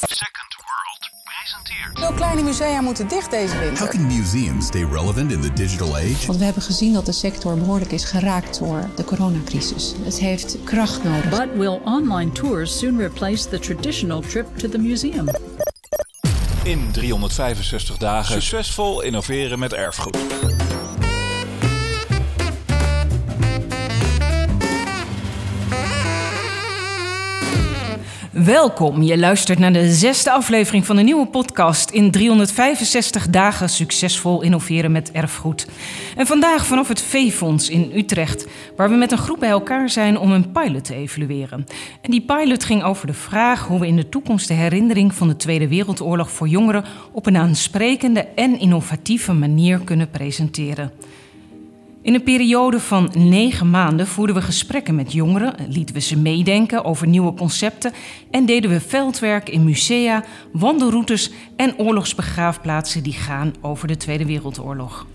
[0.00, 1.98] Second World presenteert.
[1.98, 3.78] Veel kleine musea moeten dicht deze winter.
[3.78, 6.26] How can museums stay relevant in the digital age?
[6.26, 9.94] Want we hebben gezien dat de sector behoorlijk is geraakt door de coronacrisis.
[10.04, 11.28] Het heeft kracht nodig.
[11.28, 15.28] But will online tours soon replace the traditional trip to the museum?
[16.62, 20.16] In 365 dagen succesvol innoveren met erfgoed.
[28.44, 34.42] Welkom, je luistert naar de zesde aflevering van de nieuwe podcast in 365 dagen succesvol
[34.42, 35.66] innoveren met erfgoed.
[36.16, 40.18] En vandaag vanaf het V-fonds in Utrecht, waar we met een groep bij elkaar zijn
[40.18, 41.64] om een pilot te evalueren.
[42.00, 45.28] En die pilot ging over de vraag hoe we in de toekomst de herinnering van
[45.28, 50.92] de Tweede Wereldoorlog voor jongeren op een aansprekende en innovatieve manier kunnen presenteren.
[52.08, 56.84] In een periode van negen maanden voerden we gesprekken met jongeren, lieten we ze meedenken
[56.84, 57.92] over nieuwe concepten
[58.30, 65.06] en deden we veldwerk in musea, wandelroutes en oorlogsbegraafplaatsen die gaan over de Tweede Wereldoorlog.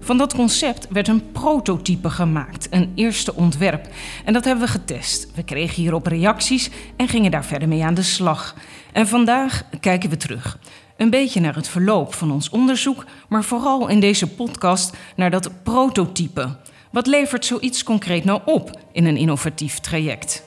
[0.00, 3.88] Van dat concept werd een prototype gemaakt, een eerste ontwerp.
[4.24, 5.28] En dat hebben we getest.
[5.34, 8.54] We kregen hierop reacties en gingen daar verder mee aan de slag.
[8.92, 10.58] En vandaag kijken we terug.
[11.02, 15.50] Een beetje naar het verloop van ons onderzoek, maar vooral in deze podcast naar dat
[15.62, 16.56] prototype.
[16.90, 20.42] Wat levert zoiets concreet nou op in een innovatief traject?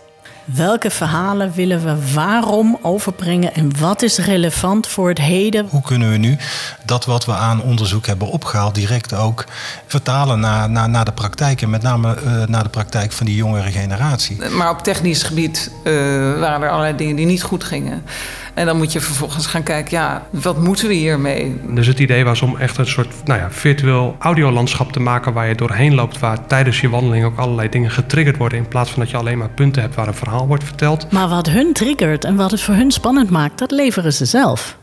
[0.45, 5.67] Welke verhalen willen we waarom overbrengen en wat is relevant voor het heden?
[5.69, 6.37] Hoe kunnen we nu
[6.85, 9.45] dat wat we aan onderzoek hebben opgehaald direct ook
[9.87, 13.35] vertalen naar, naar, naar de praktijk en met name uh, naar de praktijk van die
[13.35, 14.49] jongere generatie?
[14.49, 15.93] Maar op technisch gebied uh,
[16.39, 18.03] waren er allerlei dingen die niet goed gingen.
[18.55, 21.55] En dan moet je vervolgens gaan kijken, ja, wat moeten we hiermee?
[21.67, 25.47] Dus het idee was om echt een soort nou ja, virtueel audiolandschap te maken waar
[25.47, 28.99] je doorheen loopt, waar tijdens je wandeling ook allerlei dingen getriggerd worden, in plaats van
[28.99, 31.11] dat je alleen maar punten hebt waar een verhaal wordt verteld.
[31.11, 34.77] Maar wat hun triggert en wat het voor hun spannend maakt, dat leveren ze zelf.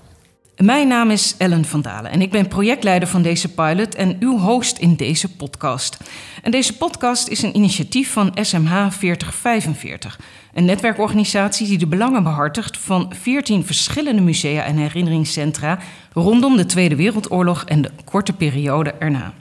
[0.56, 4.38] Mijn naam is Ellen van Dalen en ik ben projectleider van deze pilot en uw
[4.38, 5.96] host in deze podcast.
[6.42, 10.18] En deze podcast is een initiatief van SMH 4045,
[10.54, 15.78] een netwerkorganisatie die de belangen behartigt van 14 verschillende musea en herinneringscentra
[16.12, 19.32] rondom de Tweede Wereldoorlog en de korte periode erna.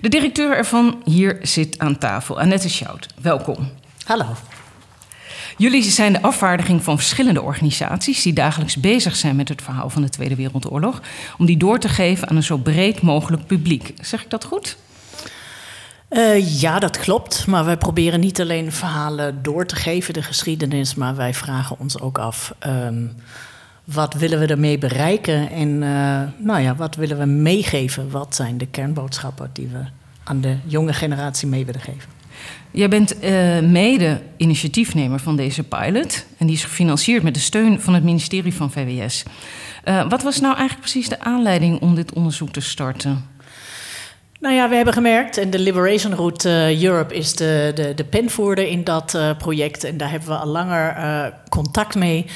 [0.00, 3.06] De directeur ervan hier zit aan tafel, Annette Schout.
[3.22, 3.56] Welkom.
[4.04, 4.26] Hallo.
[5.56, 10.02] Jullie zijn de afvaardiging van verschillende organisaties die dagelijks bezig zijn met het verhaal van
[10.02, 11.02] de Tweede Wereldoorlog,
[11.38, 13.92] om die door te geven aan een zo breed mogelijk publiek.
[14.00, 14.76] Zeg ik dat goed?
[16.12, 17.46] Uh, ja, dat klopt.
[17.46, 22.00] Maar wij proberen niet alleen verhalen door te geven, de geschiedenis, maar wij vragen ons
[22.00, 22.54] ook af.
[22.66, 23.14] Um,
[23.84, 28.10] wat willen we ermee bereiken en uh, nou ja, wat willen we meegeven?
[28.10, 29.78] Wat zijn de kernboodschappen die we
[30.24, 32.10] aan de jonge generatie mee willen geven?
[32.70, 36.26] Jij bent uh, mede-initiatiefnemer van deze pilot.
[36.38, 39.22] En die is gefinancierd met de steun van het ministerie van VWS.
[40.08, 43.24] Wat was nou eigenlijk precies de aanleiding om dit onderzoek te starten?
[44.42, 48.04] Nou ja, we hebben gemerkt, en de Liberation Route uh, Europe is de, de, de
[48.04, 49.84] penvoerder in dat uh, project.
[49.84, 52.26] En daar hebben we al langer uh, contact mee.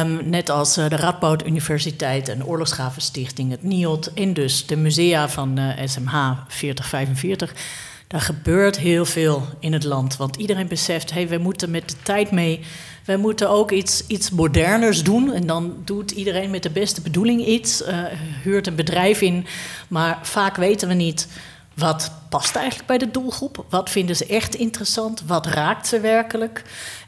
[0.00, 5.58] Um, net als de Radboud Universiteit en Oorlogsgravenstichting, het NIOD en dus de musea van
[5.84, 7.54] SMH 4045.
[8.06, 10.16] Daar gebeurt heel veel in het land.
[10.16, 12.60] Want iedereen beseft, hey, we moeten met de tijd mee.
[13.06, 15.32] Wij moeten ook iets, iets moderners doen.
[15.32, 17.82] En dan doet iedereen met de beste bedoeling iets.
[17.82, 18.04] Uh,
[18.42, 19.46] huurt een bedrijf in.
[19.88, 21.28] Maar vaak weten we niet
[21.74, 23.64] wat past eigenlijk bij de doelgroep.
[23.68, 25.22] Wat vinden ze echt interessant?
[25.26, 26.62] Wat raakt ze werkelijk?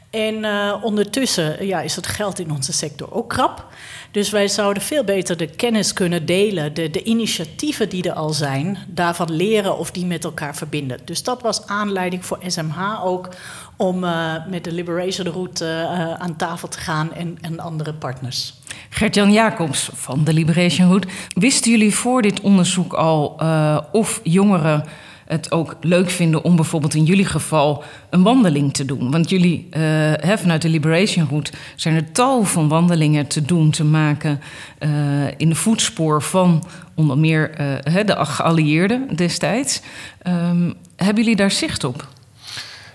[0.09, 3.67] En uh, ondertussen ja, is het geld in onze sector ook krap.
[4.11, 8.29] Dus wij zouden veel beter de kennis kunnen delen, de, de initiatieven die er al
[8.29, 10.99] zijn, daarvan leren of die met elkaar verbinden.
[11.05, 13.29] Dus dat was aanleiding voor SMH ook
[13.75, 18.53] om uh, met de Liberation Route uh, aan tafel te gaan en, en andere partners.
[18.89, 21.07] Gert-Jan Jacobs van de Liberation Route.
[21.33, 24.85] Wisten jullie voor dit onderzoek al uh, of jongeren
[25.29, 29.11] het ook leuk vinden om bijvoorbeeld in jullie geval een wandeling te doen.
[29.11, 29.81] Want jullie, uh,
[30.13, 34.41] hè, vanuit de Liberation Route, zijn er tal van wandelingen te doen, te maken
[34.79, 34.89] uh,
[35.37, 36.63] in de voetspoor van
[36.95, 39.81] onder meer uh, de geallieerden destijds.
[40.27, 42.07] Um, hebben jullie daar zicht op?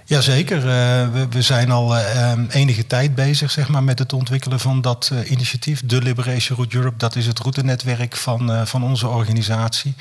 [0.06, 0.64] Jazeker, uh,
[1.12, 5.10] we, we zijn al uh, enige tijd bezig zeg maar, met het ontwikkelen van dat
[5.12, 5.82] uh, initiatief.
[5.84, 9.94] De Liberation Route Europe, dat is het routenetwerk van, van onze organisatie.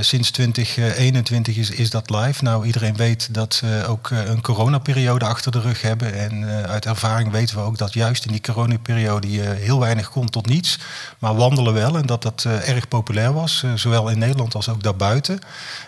[0.00, 2.44] sinds 2021 is, is dat live.
[2.44, 6.14] Nou, iedereen weet dat we ook een coronaperiode achter de rug hebben.
[6.14, 10.46] En uit ervaring weten we ook dat juist in die coronaperiode heel weinig komt tot
[10.46, 10.78] niets.
[11.18, 15.38] Maar wandelen wel en dat dat erg populair was, zowel in Nederland als ook daarbuiten.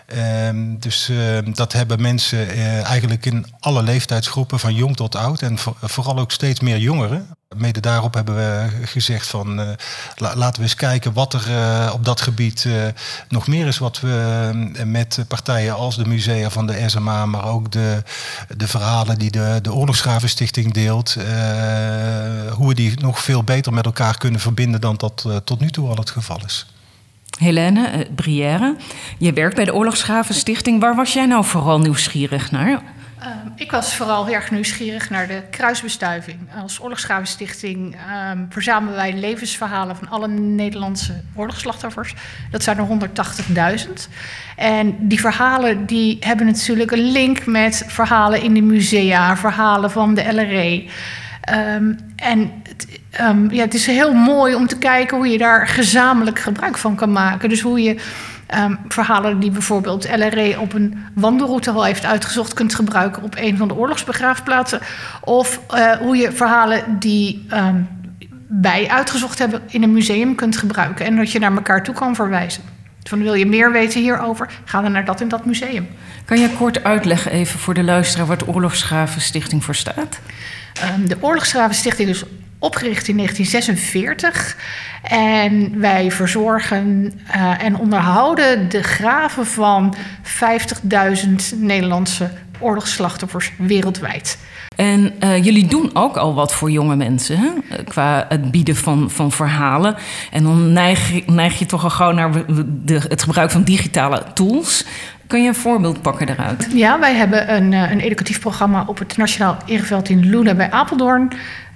[0.08, 1.10] Ehm, dus
[1.52, 2.49] dat hebben mensen
[2.84, 5.43] eigenlijk in alle leeftijdsgroepen, van jong tot oud.
[5.43, 7.37] En vooral ook steeds meer jongeren.
[7.56, 9.69] Mede daarop hebben we gezegd van uh,
[10.16, 12.69] laten we eens kijken wat er uh, op dat gebied
[13.28, 14.50] nog meer is wat we
[14.84, 18.02] met partijen als de musea van de SMA, maar ook de,
[18.56, 21.14] de verhalen die de, de Oorlogsgravenstichting deelt,
[22.50, 25.88] hoe we die nog veel beter met elkaar kunnen verbinden dan dat tot nu toe
[25.88, 26.66] al het geval is.
[27.38, 28.76] Helene Brière,
[29.19, 30.81] je werkt bij de Oorlogsgravenstichting.
[30.81, 32.82] Waar was jij nou vooral nieuwsgierig naar?
[33.23, 36.38] Um, ik was vooral heel erg nieuwsgierig naar de kruisbestuiving.
[36.62, 37.96] Als Oorlogsgravenstichting
[38.31, 42.14] um, verzamelen wij levensverhalen van alle Nederlandse oorlogsslachtoffers.
[42.50, 42.87] Dat zijn er
[43.87, 43.93] 180.000.
[44.56, 50.14] En die verhalen die hebben natuurlijk een link met verhalen in de musea, verhalen van
[50.14, 50.88] de LRE.
[51.52, 55.69] Um, en het, um, ja, het is heel mooi om te kijken hoe je daar
[55.69, 57.49] gezamenlijk gebruik van kan maken.
[57.49, 57.96] Dus hoe je
[58.55, 63.56] um, verhalen die bijvoorbeeld LRE op een wandelroute al heeft uitgezocht, kunt gebruiken op een
[63.56, 64.81] van de oorlogsbegraafplaatsen.
[65.20, 67.88] Of uh, hoe je verhalen die um,
[68.49, 71.06] wij uitgezocht hebben in een museum kunt gebruiken.
[71.06, 72.62] En dat je naar elkaar toe kan verwijzen.
[73.02, 74.50] Van wil je meer weten hierover?
[74.64, 75.88] Ga dan naar dat en dat museum.
[76.25, 80.20] Kan je kort uitleggen even voor de luisteraar wat de Oorlogsgravenstichting voor staat?
[81.06, 82.25] De Oorlogsgravenstichting is
[82.58, 84.56] opgericht in 1946.
[85.02, 94.38] En wij verzorgen uh, en onderhouden de graven van 50.000 Nederlandse oorlogsslachtoffers wereldwijd.
[94.76, 97.82] En uh, jullie doen ook al wat voor jonge mensen, hè?
[97.84, 99.96] qua het bieden van, van verhalen.
[100.31, 102.32] En dan neig, neig je toch al gauw naar
[102.84, 104.84] de, het gebruik van digitale tools.
[105.26, 106.69] Kun je een voorbeeld pakken daaruit?
[106.75, 110.70] Ja, wij hebben een, uh, een educatief programma op het Nationaal Ereveld in Loenen bij
[110.70, 111.32] Apeldoorn.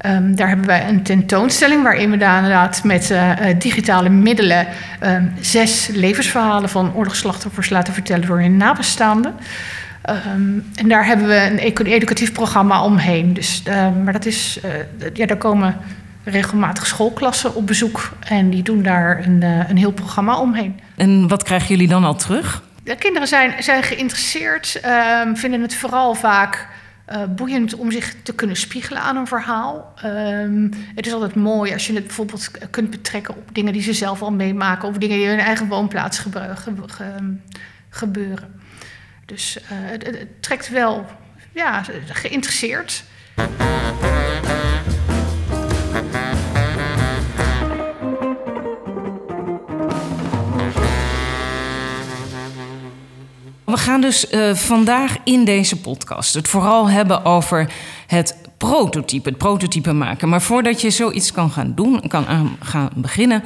[0.07, 4.67] Um, daar hebben wij een tentoonstelling waarin we daar inderdaad met uh, digitale middelen
[5.03, 9.35] um, zes levensverhalen van oorlogsslachtoffers laten vertellen door hun nabestaanden.
[10.11, 13.33] Um, en daar hebben we een educatief programma omheen.
[13.33, 14.71] Dus, uh, maar dat is, uh,
[15.15, 15.77] ja, daar komen
[16.25, 18.13] regelmatig schoolklassen op bezoek.
[18.29, 20.81] En die doen daar een, een heel programma omheen.
[20.97, 22.63] En wat krijgen jullie dan al terug?
[22.85, 24.81] De kinderen zijn, zijn geïnteresseerd,
[25.35, 26.67] vinden het vooral vaak
[27.12, 29.94] uh, boeiend om zich te kunnen spiegelen aan een verhaal.
[30.05, 33.93] Um, het is altijd mooi als je het bijvoorbeeld kunt betrekken op dingen die ze
[33.93, 37.37] zelf al meemaken of dingen die in hun eigen woonplaats ge ge ge
[37.88, 38.61] gebeuren.
[39.26, 41.06] Dus uh, het, het, trekt wel
[41.53, 43.05] ja, geïnteresseerd.
[53.73, 57.73] We gaan dus uh, vandaag in deze podcast het vooral hebben over
[58.07, 60.29] het prototype, het prototype maken.
[60.29, 63.45] Maar voordat je zoiets kan gaan doen, kan aan gaan beginnen,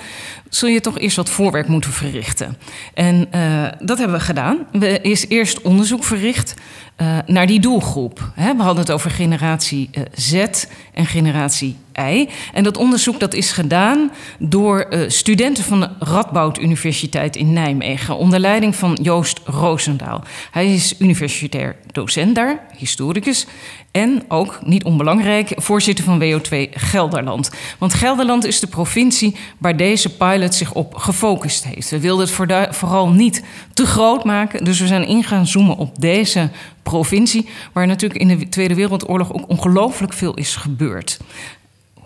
[0.49, 2.57] zul je toch eerst wat voorwerk moeten verrichten.
[2.95, 4.59] En uh, dat hebben we gedaan.
[4.73, 6.55] We is eerst onderzoek verricht
[6.97, 8.33] uh, naar die doelgroep.
[8.35, 10.45] We hadden het over generatie Z
[10.93, 17.37] en generatie En dat onderzoek dat is gedaan door uh, studenten van de Radboud Universiteit
[17.37, 18.17] in Nijmegen...
[18.17, 20.23] onder leiding van Joost Roosendaal.
[20.51, 23.47] Hij is universitair docent daar, historicus...
[23.91, 27.51] en ook, niet onbelangrijk, voorzitter van WO2 Gelderland.
[27.79, 31.91] Want Gelderland is de provincie waar deze pilot zich op gefocust heeft.
[31.91, 34.65] We wilden het vooral niet te groot maken...
[34.65, 36.51] dus we zijn in gaan zoomen op deze
[36.91, 41.19] provincie, waar natuurlijk in de Tweede Wereldoorlog ook ongelooflijk veel is gebeurd.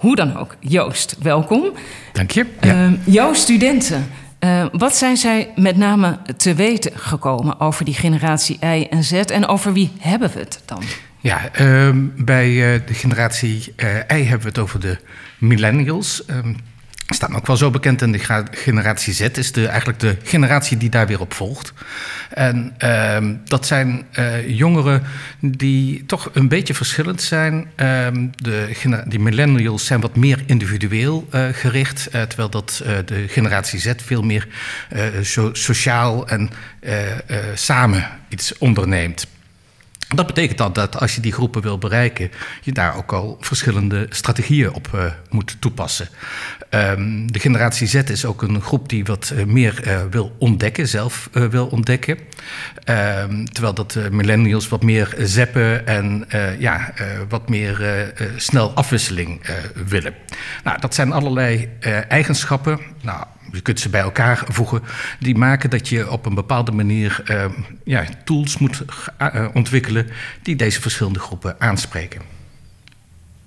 [0.00, 1.73] Hoe dan ook, Joost, welkom.
[2.12, 2.47] Dank je.
[2.61, 2.88] Ja.
[2.88, 4.07] Uh, jouw studenten,
[4.40, 9.12] uh, wat zijn zij met name te weten gekomen over die generatie Y en Z
[9.12, 10.83] en over wie hebben we het dan?
[11.19, 13.75] Ja, uh, bij uh, de generatie
[14.09, 14.99] Y hebben we het over de
[15.38, 16.25] millennials.
[17.11, 18.02] Ehm, staat ook wel zo bekend.
[18.02, 21.73] En de generatie Z is de, eigenlijk de generatie die daar weer op volgt.
[22.31, 25.02] En uh, dat zijn uh, jongeren
[25.40, 27.55] die toch een beetje verschillend zijn.
[27.55, 33.93] Uh, de die millennials zijn wat meer individueel uh, gericht, terwijl dat de generatie Z
[33.97, 34.47] veel meer
[35.23, 36.50] so sociaal en
[37.55, 39.26] samen iets onderneemt.
[40.14, 42.31] Dat betekent dan dat als je die groepen wil bereiken,
[42.62, 46.09] je daar ook al verschillende strategieën op uh, moet toepassen.
[46.71, 50.88] Um, de generatie Z is ook een groep die wat uh, meer uh, wil ontdekken,
[50.88, 52.19] zelf wil ontdekken.
[52.85, 56.26] Um, terwijl dat millennials wat meer zeppen en
[56.59, 56.93] ja,
[57.29, 59.40] wat meer snel afwisseling
[59.87, 60.14] willen.
[60.64, 61.69] Nou, dat zijn allerlei
[62.09, 62.81] eigenschappen.
[63.02, 64.83] Nou, je kunt ze bij elkaar voegen,
[65.19, 67.45] die maken dat je op een bepaalde manier uh,
[67.85, 68.83] ja, tools moet
[69.23, 70.07] uh, ontwikkelen
[70.42, 72.39] die deze verschillende groepen aanspreken.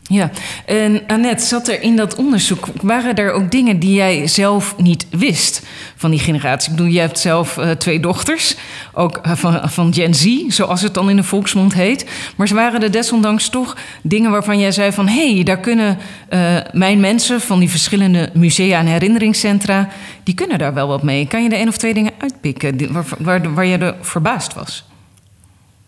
[0.09, 0.29] Ja,
[0.65, 5.05] en Annette, zat er in dat onderzoek, waren er ook dingen die jij zelf niet
[5.09, 5.61] wist
[5.95, 6.71] van die generatie?
[6.71, 8.55] Ik bedoel, jij hebt zelf uh, twee dochters,
[8.93, 12.05] ook uh, van, van Gen Z, zoals het dan in de volksmond heet.
[12.35, 15.07] Maar ze waren er desondanks toch dingen waarvan jij zei van...
[15.07, 15.97] hé, hey, daar kunnen
[16.29, 19.89] uh, mijn mensen van die verschillende musea en herinneringscentra...
[20.23, 21.27] die kunnen daar wel wat mee.
[21.27, 24.53] Kan je er één of twee dingen uitpikken die, waar, waar, waar je er verbaasd
[24.53, 24.83] was?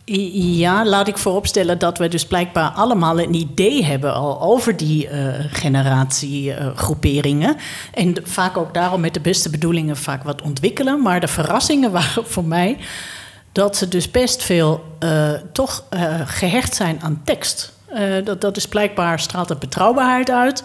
[0.06, 5.10] Ja, laat ik vooropstellen dat we dus blijkbaar allemaal een idee hebben al over die
[5.10, 7.56] uh, generatiegroeperingen.
[7.56, 7.62] Uh,
[7.94, 11.02] en vaak ook daarom met de beste bedoelingen vaak wat ontwikkelen.
[11.02, 12.78] Maar de verrassingen waren voor mij
[13.52, 15.84] dat ze dus best veel uh, toch
[16.26, 17.74] gehecht zijn aan tekst.
[18.24, 20.64] dat, dat is blijkbaar straalt de betrouwbaarheid uit.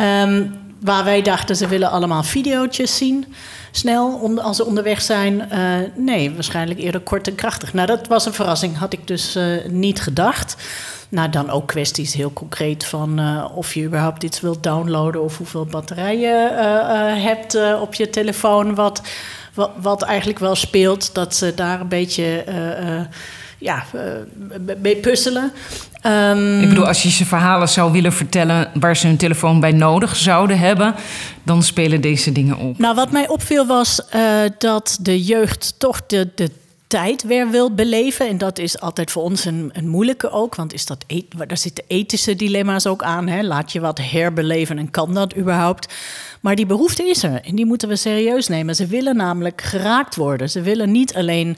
[0.00, 3.34] Um, waar wij dachten ze willen allemaal video's zien
[3.70, 5.48] snel als ze onderweg zijn.
[5.52, 7.72] Uh, nee, waarschijnlijk eerder kort en krachtig.
[7.72, 10.56] Nou, dat was een verrassing, had ik dus uh, niet gedacht.
[11.08, 15.36] Nou, dan ook kwesties heel concreet van uh, of je überhaupt iets wilt downloaden of
[15.36, 18.74] hoeveel batterijen je hebt op je telefoon.
[18.74, 19.02] Wat,
[19.54, 22.44] wat, wat, eigenlijk wel speelt, dat ze daar een beetje
[23.60, 23.84] ja,
[24.80, 25.52] mee puzzelen.
[26.06, 29.72] Um, ik bedoel, als je ze verhalen zou willen vertellen waar ze hun telefoon bij
[29.72, 30.94] nodig zouden hebben,
[31.42, 32.78] dan spelen deze dingen op.
[32.78, 34.22] Nou, wat mij opviel was uh,
[34.58, 36.50] dat de jeugd toch de, de
[36.90, 38.28] tijd weer wil beleven.
[38.28, 40.54] En dat is altijd voor ons een, een moeilijke ook.
[40.54, 41.04] Want is dat
[41.46, 43.28] daar zitten ethische dilemma's ook aan.
[43.28, 43.42] Hè?
[43.42, 45.94] Laat je wat herbeleven en kan dat überhaupt?
[46.40, 48.74] Maar die behoefte is er en die moeten we serieus nemen.
[48.74, 50.50] Ze willen namelijk geraakt worden.
[50.50, 51.56] Ze willen niet alleen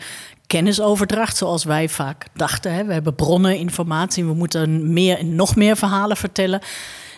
[0.53, 2.75] kennisoverdracht, zoals wij vaak dachten.
[2.75, 2.85] Hè.
[2.85, 6.61] We hebben bronnen, informatie, we moeten meer, nog meer verhalen vertellen.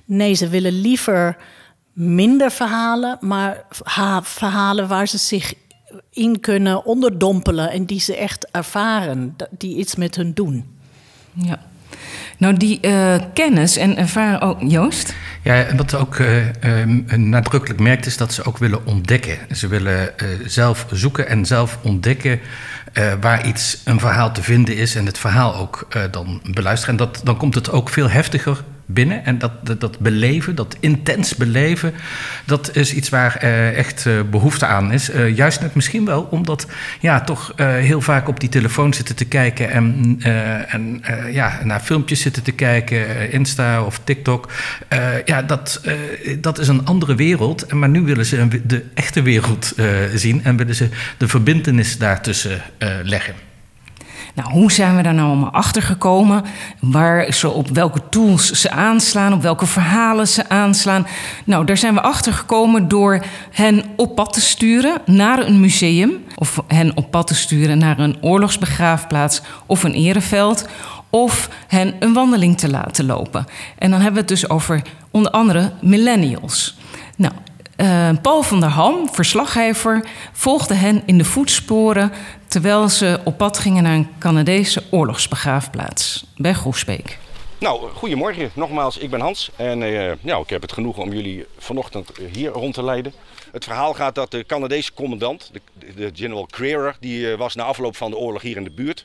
[0.05, 1.37] Nee, ze willen liever
[1.93, 3.65] minder verhalen, maar
[4.23, 5.55] verhalen waar ze zich
[6.11, 10.65] in kunnen onderdompelen en die ze echt ervaren, die iets met hun doen.
[11.33, 11.59] Ja.
[12.39, 15.15] Nou, die uh, kennis en ervaren ook, Joost?
[15.43, 19.39] Ja, en wat ook uh, uh, nadrukkelijk merkt is dat ze ook willen ontdekken.
[19.57, 20.15] Ze willen
[20.45, 22.41] zelf zoeken en zelf ontdekken
[23.21, 26.99] waar iets, een verhaal te vinden is en het verhaal ook dan beluisteren.
[26.99, 29.25] En dat, dan komt het ook veel heftiger binnen.
[29.25, 31.95] En dat, dat, beleven, dat intens beleven,
[32.47, 35.11] dat is iets waar uh, echt uh, behoefte aan is.
[35.11, 36.67] Uh, juist net misschien wel omdat
[37.01, 40.19] ja, toch heel vaak op die telefoon zitten te kijken en,
[40.69, 44.53] en ja, naar filmpjes zitten te kijken, Insta of TikTok.
[45.25, 45.81] ja, dat,
[46.41, 47.73] dat is een andere wereld.
[47.73, 49.75] Maar nu willen ze de echte wereld
[50.15, 52.63] zien en willen ze de verbindenis daartussen
[53.03, 53.54] leggen.
[54.35, 56.45] Nou, hoe zijn we daar nou allemaal achter gekomen?
[56.81, 61.07] Waar ze op welke tools ze aanslaan, op welke verhalen ze aanslaan.
[61.45, 66.25] Nou, daar zijn we achter gekomen door hen op pad te sturen naar een museum.
[66.35, 70.69] Of hen op pad te sturen naar een oorlogsbegraafplaats of een ereveld.
[71.11, 73.47] Of hen een wandeling te laten lopen.
[73.79, 76.77] En dan hebben we het dus over onder andere millennials.
[77.17, 77.33] Nou,
[77.77, 82.13] uh, Paul van der Ham, verslaggever, volgde hen in de voetsporen
[82.49, 87.19] terwijl ze op pad gingen naar een Canadese oorlogsbegraafplaats bij Groesbeek.
[87.59, 88.51] Nou, goedemorgen.
[88.55, 92.75] Nogmaals, ik ben Hans en uh, ik heb het genoegen om jullie vanochtend hier rond
[92.75, 93.13] te leiden.
[93.53, 95.61] Het verhaal gaat dat de Canadese commandant, de,
[95.95, 99.05] de General Crearer, die was na afloop van de oorlog hier in de buurt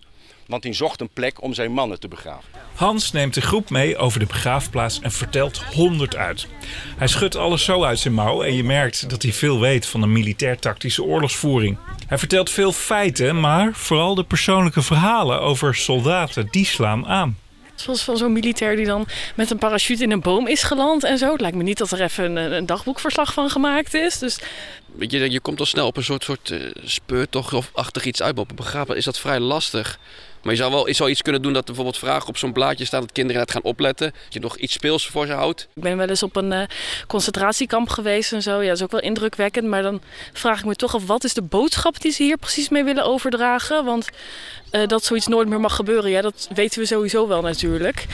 [0.50, 2.50] want hij zocht een plek om zijn mannen te begraven.
[2.76, 6.48] Hans neemt de groep mee over de begraafplaats en vertelt 100 uit.
[6.98, 10.02] Hij schudt alles zo uit zijn mouw en je merkt dat hij veel weet van
[10.02, 11.78] de militair-tactische oorlogsvoering.
[12.08, 17.38] Hij vertelt veel feiten, maar vooral de persoonlijke verhalen over soldaten die slaan aan.
[17.76, 21.18] Zoals van zo'n militair die dan met een parachute in een boom is geland en
[21.18, 21.32] zo.
[21.32, 24.18] Het lijkt me niet dat er even een, een dagboekverslag van gemaakt is.
[24.20, 24.40] Dus...
[24.86, 28.22] Weet je, je komt al snel op een soort, soort uh, speurtocht of achtig iets
[28.22, 28.34] uit.
[28.34, 30.00] Maar op een begraafplaats is dat vrij lastig.
[30.42, 32.54] Maar je zou wel je zou iets kunnen doen dat er bijvoorbeeld vragen op zo'n
[32.54, 34.12] blaadje staan dat kinderen het gaan opletten.
[34.24, 35.68] Dat je nog iets speels voor ze houdt.
[35.76, 36.62] Ik ben wel eens op een uh,
[37.08, 38.62] concentratiekamp geweest en zo.
[38.62, 39.68] Ja, dat is ook wel indrukwekkend.
[39.68, 40.02] Maar dan
[40.34, 43.04] vraag ik me toch af, wat is de boodschap die ze hier precies mee willen
[43.06, 43.86] overdragen?
[43.86, 44.10] Want
[44.72, 48.06] uh, dat zoiets nooit meer mag gebeuren, ja, dat weten we sowieso wel natuurlijk.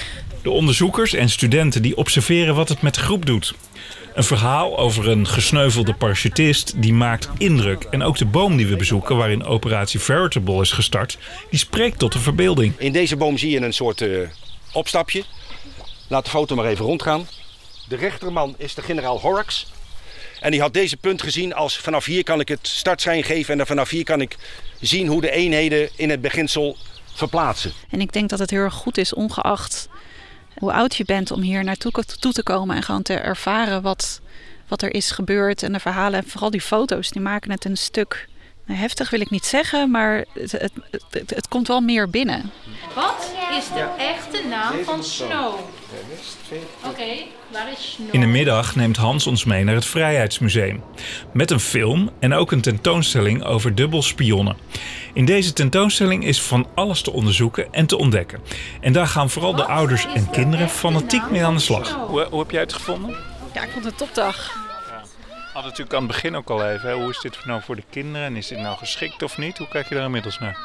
[0.44, 3.54] De onderzoekers en studenten die observeren wat het met de groep doet.
[4.16, 7.84] Een verhaal over een gesneuvelde parachutist die maakt indruk.
[7.84, 11.18] En ook de boom die we bezoeken, waarin operatie Veritable is gestart,
[11.50, 12.74] die spreekt tot de verbeelding.
[12.78, 14.28] In deze boom zie je een soort uh,
[14.74, 15.24] opstapje.
[16.08, 17.28] Laat de foto maar even rondgaan.
[17.88, 19.72] De rechterman is de generaal Horrocks.
[20.40, 23.68] En die had deze punt gezien als vanaf hier kan ik het startsein geven en
[23.68, 24.38] vanaf hier kan ik
[24.80, 26.78] zien hoe de eenheden in het beginsel
[27.14, 27.72] verplaatsen.
[27.90, 29.90] En ik denk dat het heel erg goed is, ongeacht
[30.58, 34.22] hoe oud je bent, om hier naartoe toe te komen en gewoon te ervaren wat,
[34.68, 35.64] wat er is gebeurd.
[35.64, 38.28] En de verhalen, en vooral die foto's, die maken het een stuk
[38.66, 40.72] nou, heftig wil ik niet zeggen, maar het, het,
[41.12, 42.52] het, het, komt wel meer binnen.
[42.96, 45.54] Wat is de echte naam van Snow?
[46.86, 47.14] Oké,
[47.52, 50.84] waar is In de middag neemt Hans ons mee naar het Vrijheidsmuseum.
[51.34, 54.58] Met een film en ook een tentoonstelling over dubbelspionnen.
[55.16, 58.42] In deze tentoonstelling is van alles te onderzoeken en te ontdekken.
[58.82, 61.92] En daar gaan vooral de ouders en kinderen fanatiek mee aan de slag.
[62.08, 63.16] Hoe, hoe heb jij het gevonden?
[63.54, 64.54] Ja, ik vond het een topdag.
[65.28, 66.90] We hadden natuurlijk aan het begin ook al even.
[66.90, 66.96] Hè?
[66.96, 69.58] Hoe is dit nou voor de kinderen en is dit nou geschikt of niet?
[69.58, 70.58] Hoe kijk je daar inmiddels naar?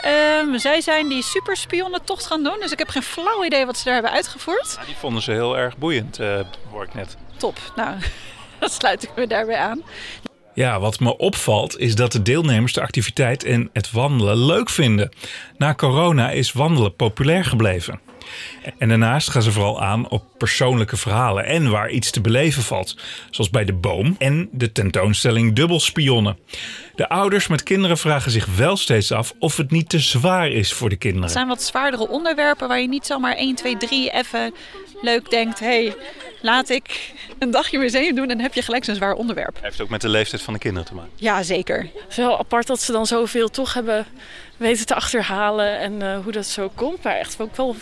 [0.00, 3.84] Ehm, zij zijn die superspionnentocht gaan doen, dus ik heb geen flauw idee wat ze
[3.84, 4.78] daar hebben uitgevoerd.
[4.86, 7.16] Die vonden ze heel erg boeiend, uh, hoor ik net.
[7.36, 7.96] Top, nou,
[8.60, 9.82] dat sluit ik me daarbij aan.
[10.54, 15.10] Ja, wat me opvalt is dat de deelnemers de activiteit en het wandelen leuk vinden.
[15.56, 18.00] Na corona is wandelen populair gebleven.
[18.78, 22.96] En daarnaast gaan ze vooral aan op persoonlijke verhalen en waar iets te beleven valt.
[23.30, 26.38] Zoals bij de boom en de tentoonstelling Dubbelspionnen.
[26.94, 30.72] De ouders met kinderen vragen zich wel steeds af of het niet te zwaar is
[30.72, 31.24] voor de kinderen.
[31.24, 34.54] Het zijn wat zwaardere onderwerpen waar je niet zomaar 1, 2, 3 even
[35.02, 35.58] leuk denkt.
[35.58, 35.94] hey,
[36.44, 39.58] laat ik een dagje museum doen en heb je gelijk zo'n zwaar onderwerp.
[39.60, 41.10] Heeft ook met de leeftijd van de kinderen te maken.
[41.14, 41.78] Ja, zeker.
[41.78, 44.06] Het is wel apart dat ze dan zoveel toch hebben
[44.56, 47.02] weten te achterhalen en uh, hoe dat zo komt.
[47.02, 47.76] Maar echt ook wel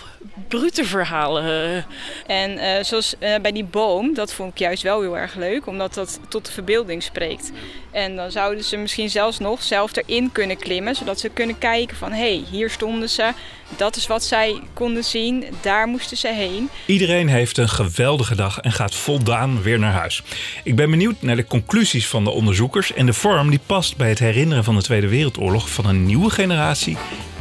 [0.49, 1.85] brute verhalen.
[2.26, 5.67] En uh, zoals uh, bij die boom, dat vond ik juist wel heel erg leuk,
[5.67, 7.52] omdat dat tot de verbeelding spreekt.
[7.91, 11.97] En dan zouden ze misschien zelfs nog zelf erin kunnen klimmen, zodat ze kunnen kijken
[11.97, 13.33] van hé, hey, hier stonden ze,
[13.76, 16.69] dat is wat zij konden zien, daar moesten ze heen.
[16.87, 20.23] Iedereen heeft een geweldige dag en gaat voldaan weer naar huis.
[20.64, 24.09] Ik ben benieuwd naar de conclusies van de onderzoekers en de vorm die past bij
[24.09, 26.62] het herinneren van de Tweede Wereldoorlog van een nieuwe generatie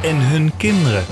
[0.02, 1.04] en hun kinderen.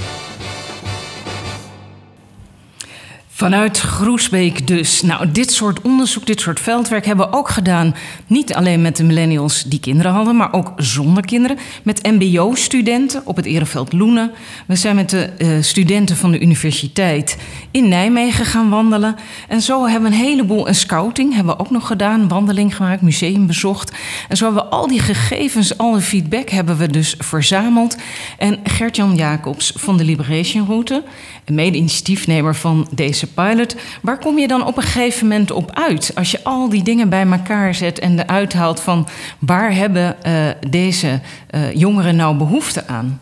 [3.41, 5.03] Vanuit Groesbeek dus.
[5.03, 7.95] Nou, dit soort onderzoek, dit soort veldwerk hebben we ook gedaan.
[8.27, 11.59] Niet alleen met de millennials die kinderen hadden, maar ook zonder kinderen.
[11.83, 14.31] Met MBO-studenten op het Ereveld Loenen.
[14.67, 17.37] We zijn met de uh, studenten van de universiteit
[17.71, 19.17] in Nijmegen gaan wandelen.
[19.49, 22.29] En zo hebben we een heleboel, een scouting hebben we ook nog gedaan.
[22.29, 23.93] Wandeling gemaakt, museum bezocht.
[24.29, 27.97] En zo hebben we al die gegevens, al de feedback hebben we dus verzameld.
[28.39, 31.03] En Gert-Jan Jacobs van de Liberation Route,
[31.47, 33.77] mede-initiatiefnemer van deze pilot.
[34.03, 36.13] Waar kom je dan op een gegeven moment op uit?
[36.15, 39.09] Als je al die dingen bij elkaar zet en eruit haalt van
[39.39, 40.33] waar hebben uh,
[40.71, 41.21] deze
[41.51, 43.21] uh, jongeren nou behoefte aan?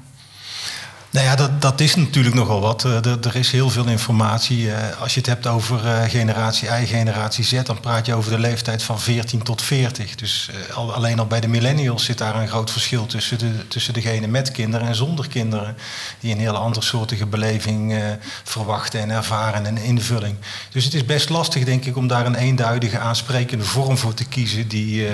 [1.18, 2.85] Nou ja, dat, dat is natuurlijk nogal wat.
[2.85, 4.64] Uh, er is heel veel informatie.
[4.64, 8.31] Uh, als je het hebt over uh, generatie I, generatie Z, dan praat je over
[8.31, 10.14] de leeftijd van 14 tot 40.
[10.14, 14.31] Dus al, alleen al bij de millennials zit daar een groot verschil tussen, de, tussen
[14.31, 15.76] met kinderen en zonder kinderen.
[16.20, 18.02] Die een hele andere soortige beleving
[18.44, 20.37] verwachten en ervaren en invulling.
[20.70, 24.24] Dus het is best lastig, denk ik, om daar een eenduidige aansprekende vorm voor te
[24.24, 25.07] kiezen die,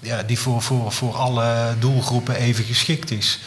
[0.00, 3.38] ja, die voor, voor, voor alle doelgroepen even geschikt is.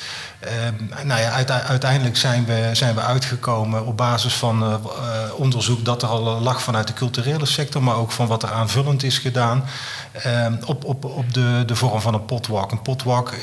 [0.45, 5.86] Uh, nou ja, uiteindelijk zijn we, zijn we uitgekomen op basis van uh, uh, onderzoek
[5.86, 9.17] dat er al lag vanuit de culturele sector, maar ook van wat er aanvullend is
[9.17, 9.63] gedaan.
[10.12, 12.71] Ehm, op op, op de, de vorm van een potwalk.
[12.71, 13.34] Een potwalk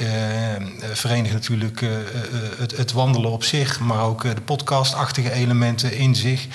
[0.93, 1.81] verenigt natuurlijk
[2.59, 6.47] het, het, wandelen op zich, maar ook de podcastachtige elementen in zich.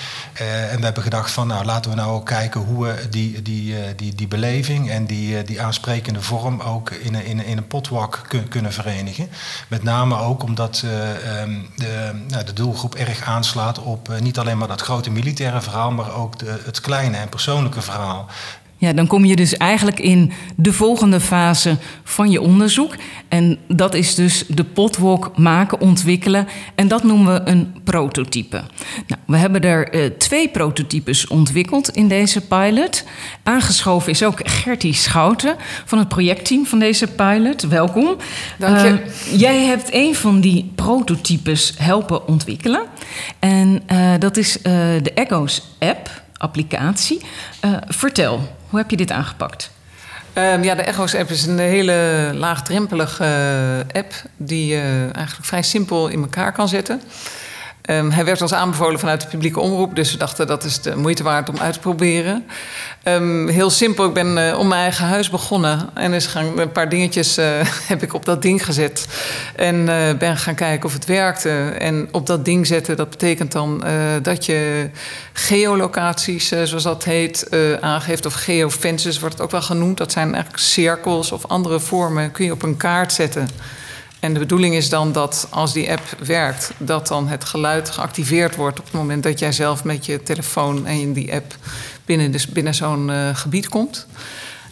[0.70, 3.94] en we hebben gedacht van nou laten we nou ook kijken hoe we die, die,
[4.14, 9.28] die, beleving en die, die aansprekende vorm ook in, in, in een potwalk kunnen verenigen.
[9.68, 10.90] Met name ook omdat uh,
[11.76, 16.14] de, nou, de, doelgroep erg aanslaat op niet alleen maar dat grote militaire verhaal, maar
[16.14, 18.28] ook de, het kleine en persoonlijke verhaal.
[18.76, 22.94] Ja, dan kom je dus eigenlijk in de volgende fase van je onderzoek.
[23.28, 26.46] En dat is dus de potwalk maken, ontwikkelen.
[26.74, 28.62] En dat noemen we een prototype.
[29.06, 33.04] Nou, we hebben er uh, twee prototypes ontwikkeld in deze pilot.
[33.42, 37.62] Aangeschoven is ook Gertie Schouten van het projectteam van deze pilot.
[37.62, 38.16] Welkom.
[38.58, 38.88] Dank je.
[38.88, 42.82] Uh, jij hebt een van die prototypes helpen ontwikkelen.
[43.38, 47.20] En uh, dat is de Echo's app, applicatie.
[47.88, 48.62] vertel.
[48.74, 49.70] Hoe heb je dit aangepakt?
[50.34, 55.46] Um, ja, de Echo's app is een hele laagdrempelige uh, app die je uh, eigenlijk
[55.46, 57.00] vrij simpel in elkaar kan zetten.
[57.90, 60.96] Um, hij werd ons aanbevolen vanuit de publieke omroep, dus we dachten dat is de
[60.96, 62.46] moeite waard om uit te proberen.
[63.04, 66.72] Um, heel simpel, ik ben uh, om mijn eigen huis begonnen en is gaan, een
[66.72, 67.44] paar dingetjes uh,
[67.92, 69.06] heb ik op dat ding gezet.
[69.56, 71.50] En uh, ben gaan kijken of het werkte.
[71.78, 73.84] En op dat ding zetten, dat betekent dan
[74.22, 74.90] dat je
[75.32, 77.48] geolocaties, zoals dat heet,
[77.80, 78.26] aangeeft.
[78.26, 79.96] Of geofences wordt het ook wel genoemd.
[79.96, 83.48] Dat zijn eigenlijk cirkels of andere vormen, kun je op een kaart zetten.
[84.24, 88.56] En de bedoeling is dan dat als die app werkt, dat dan het geluid geactiveerd
[88.56, 91.56] wordt op het moment dat jij zelf met je telefoon en die app
[92.04, 94.06] binnen, dus binnen zo'n uh, gebied komt.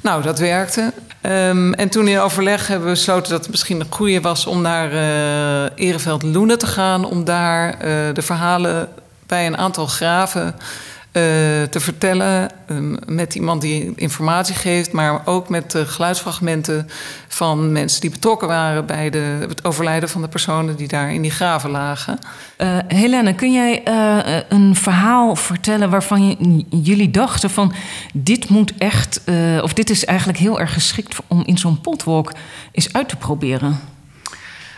[0.01, 0.93] Nou, dat werkte.
[1.23, 4.61] Um, en toen in overleg hebben we besloten dat het misschien een goede was om
[4.61, 7.79] naar uh, Ereveld Loenen te gaan, om daar uh,
[8.15, 8.89] de verhalen
[9.27, 10.65] bij een aantal graven eh,
[11.13, 12.51] te vertellen.
[12.67, 16.89] ehm, met iemand die informatie geeft, maar ook met de geluidsfragmenten
[17.29, 21.23] van mensen die betrokken waren bij de, het overlijden van de personen die daar in
[21.23, 22.19] die graven lagen.
[22.57, 27.73] Eh, Helene, kun jij eh, een verhaal vertellen waarvan je- jullie dachten van
[28.15, 32.33] dit moet echt, eh, of dit is eigenlijk heel erg geschikt om in zo'n potwalk
[32.73, 33.81] eens uit te proberen?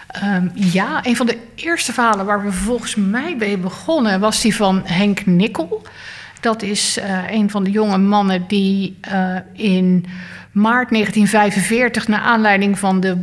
[0.07, 4.57] Ehm, ja, een van de eerste verhalen waar we volgens mij mee begonnen was die
[4.57, 5.83] van Henk Nikkel.
[6.45, 10.07] Dat is eh, een van de jonge mannen die eh, in
[10.53, 13.21] maart 1945, naar aanleiding van de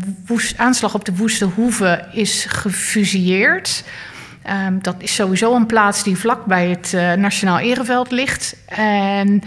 [0.58, 3.84] aanslag op de Woeste Hoeve, is gefusilleerd.
[4.42, 8.56] Ehm, dat is sowieso een plaats die vlak bij het eh, Nationaal Ereveld ligt.
[8.66, 9.42] En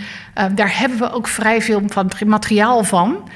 [0.54, 3.28] daar hebben we ook vrij veel van materiaal van.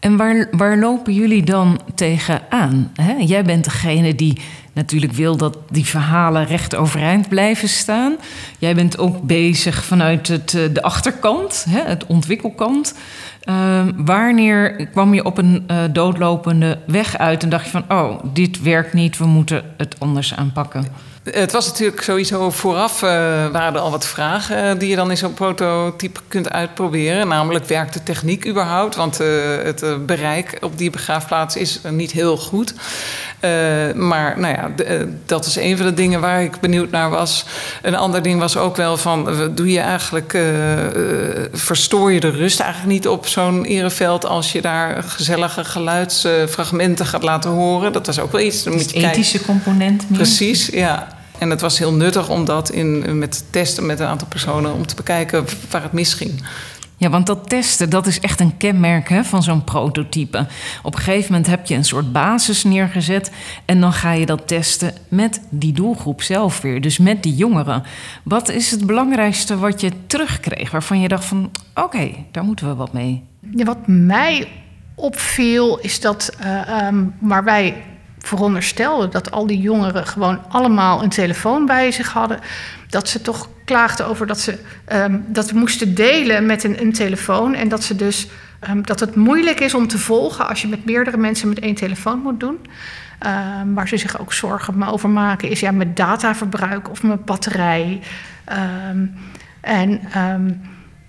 [0.00, 2.92] En waar, waar lopen jullie dan tegenaan?
[3.00, 3.12] Hè?
[3.12, 4.40] Jij bent degene die
[4.72, 8.16] natuurlijk wil dat die verhalen recht overeind blijven staan.
[8.58, 12.94] Jij bent ook bezig vanuit het, eh, de achterkant, hè, het ontwikkelkant.
[13.40, 17.84] Ehm, wanneer kwam je op een eh, doodlopende weg uit en dacht je van...
[17.88, 20.86] oh, dit werkt niet, we moeten het anders aanpakken?
[21.30, 23.08] Het was natuurlijk sowieso vooraf, eh,
[23.48, 27.28] waren er al wat vragen eh, die je dan in zo'n prototype kunt uitproberen.
[27.28, 28.96] Namelijk, werkt de techniek überhaupt?
[28.96, 29.28] Want eh,
[29.62, 32.74] het bereik op die begraafplaats is niet heel goed.
[33.94, 34.70] Maar nou ja,
[35.26, 37.44] dat is een van de dingen waar ik benieuwd naar was.
[37.82, 40.38] Een ander ding was ook wel van, doe je eigenlijk,
[41.52, 47.22] verstoor je de rust eigenlijk niet op zo'n ereveld als je daar gezellige geluidsfragmenten gaat
[47.22, 47.92] laten horen?
[47.92, 48.62] Dat was ook wel iets.
[48.62, 49.10] Dan moet je kijken.
[49.10, 50.18] Ethische component meer?
[50.18, 51.20] Precies, ja.
[51.42, 54.72] En het was heel nuttig om dat in, met testen met een aantal personen...
[54.72, 56.44] om te bekijken waar het misging.
[56.96, 60.46] Ja, want dat testen, dat is echt een kenmerk hè, van zo'n prototype.
[60.82, 63.32] Op een gegeven moment heb je een soort basis neergezet...
[63.64, 66.80] en dan ga je dat testen met die doelgroep zelf weer.
[66.80, 67.82] Dus met die jongeren.
[68.22, 70.70] Wat is het belangrijkste wat je terugkreeg...
[70.70, 73.24] waarvan je dacht van, oké, daar moeten we wat mee?
[73.56, 74.48] Ja, wat mij
[74.94, 77.82] opviel is dat, eh, ehm, waar wij
[78.22, 82.38] veronderstelden dat al die jongeren gewoon allemaal een telefoon bij zich hadden,
[82.88, 87.54] dat ze toch klaagden over dat ze ehm, dat moesten delen met een, een telefoon
[87.54, 88.28] en dat ze dus
[88.60, 91.74] ehm, dat het moeilijk is om te volgen als je met meerdere mensen met één
[91.74, 92.58] telefoon moet doen.
[93.18, 98.00] Ehm, waar ze zich ook zorgen over maken is ja, met dataverbruik of met batterij.
[99.60, 100.00] En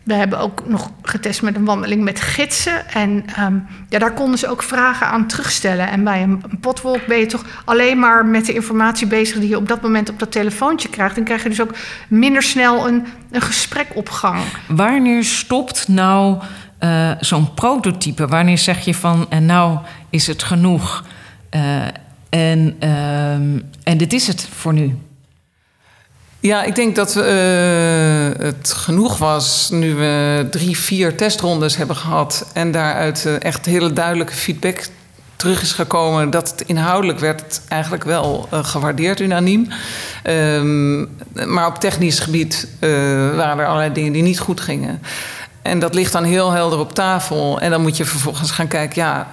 [0.03, 2.89] we hebben ook nog getest met een wandeling met gidsen.
[2.89, 3.57] En ehm,
[3.89, 5.89] ja, daar konden ze ook vragen aan terugstellen.
[5.89, 9.57] En bij een, potwalk ben je toch alleen maar met de informatie bezig die je
[9.57, 11.15] op dat moment op dat telefoontje krijgt.
[11.15, 11.75] Dan krijg je dus ook
[12.07, 14.39] minder snel een, een gesprek op gang.
[14.67, 16.41] Wanneer stopt nou
[16.77, 18.27] eh, zo'n prototype?
[18.27, 19.77] Wanneer zeg je van, en nou
[20.09, 21.05] is het genoeg?
[21.49, 21.81] Eh,
[22.29, 24.95] en, ehm, en dit is het voor nu.
[26.43, 27.25] Ja, ik denk dat eh,
[28.37, 32.49] het genoeg was nu we drie, vier testrondes hebben gehad...
[32.53, 34.87] en daaruit eh, echt hele duidelijke feedback
[35.35, 36.29] terug is gekomen...
[36.29, 39.67] dat het inhoudelijk werd eigenlijk wel eh, gewaardeerd unaniem.
[40.23, 40.99] Ehm,
[41.53, 42.67] maar op technisch gebied
[43.35, 45.01] waren er allerlei dingen die niet goed gingen.
[45.61, 47.59] En dat ligt dan heel helder op tafel.
[47.59, 49.01] En dan moet je vervolgens gaan kijken...
[49.01, 49.31] ja.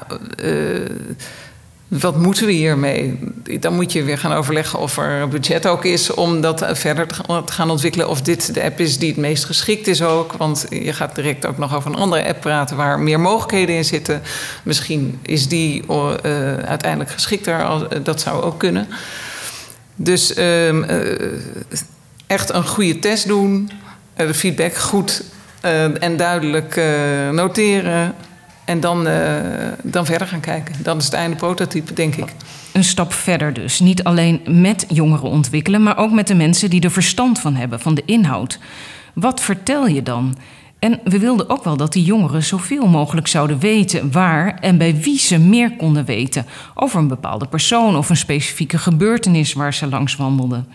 [1.91, 3.19] Eh, wat moeten we hiermee?
[3.61, 7.07] Dan moet je weer gaan overleggen of er budget ook is om dat verder
[7.45, 8.09] te gaan ontwikkelen.
[8.09, 10.33] Of dit de app is die het meest geschikt is ook.
[10.33, 13.85] Want je gaat direct ook nog over een andere app praten waar meer mogelijkheden in
[13.85, 14.23] zitten.
[14.63, 17.65] Misschien is die uh, uiteindelijk geschikter.
[17.65, 18.89] Als, dat zou ook kunnen.
[19.95, 21.19] Dus um, uh,
[22.27, 23.71] echt een goede test doen.
[24.17, 25.23] De feedback goed
[26.01, 26.81] en duidelijk
[27.33, 28.15] noteren.
[28.71, 29.37] En dan, uh,
[29.83, 30.75] dan verder gaan kijken.
[30.83, 32.33] Dan is het einde prototype, denk ik.
[32.73, 33.81] Een stap verder dus.
[33.81, 37.81] Niet alleen met jongeren ontwikkelen, maar ook met de mensen die er verstand van hebben,
[37.81, 38.59] van de inhoud.
[39.15, 40.37] Wat vertel je dan?
[40.81, 44.97] En we wilden ook wel dat die jongeren zoveel mogelijk zouden weten waar en bij
[45.01, 49.89] wie ze meer konden weten over een bepaalde persoon of een specifieke gebeurtenis waar ze
[49.89, 50.69] langs wandelden.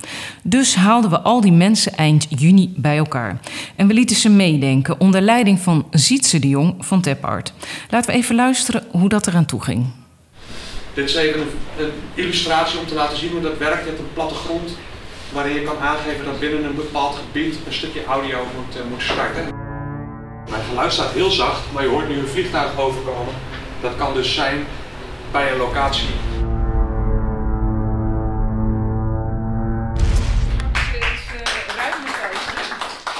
[0.43, 3.39] Dus haalden we al die mensen eind juni bij elkaar.
[3.75, 7.53] En we lieten ze meedenken onder leiding van Zietse de Jong van Tepart.
[7.89, 9.85] Laten we even luisteren hoe dat eraan toe ging.
[10.93, 14.77] Dit is even een, illustratie om te laten zien hoe dat werkt met een plattegrond
[15.33, 19.01] waarin je kan aangeven dat binnen een bepaald gebied een stukje audio moet, uh, moet
[19.01, 19.64] starten.
[20.55, 23.33] Mijn geluid staat heel zacht, maar je hoort nu een vliegtuig overkomen.
[23.81, 24.65] Dat kan dus zijn
[25.31, 26.07] bij een locatie.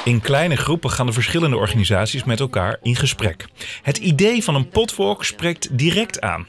[0.05, 3.45] In kleine groepen gaan de verschillende organisaties met elkaar in gesprek.
[3.81, 6.47] Het idee van een potwalk spreekt direct aan.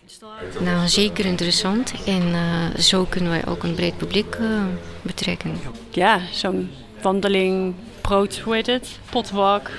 [0.60, 1.94] Nou, zeker interessant.
[2.06, 4.62] En uh, zo kunnen wij ook een breed publiek uh,
[5.02, 5.60] betrekken.
[5.90, 6.70] Ja, zo'n
[7.02, 8.98] wandeling, brood, hoe heet het?
[9.10, 9.70] Potwalk.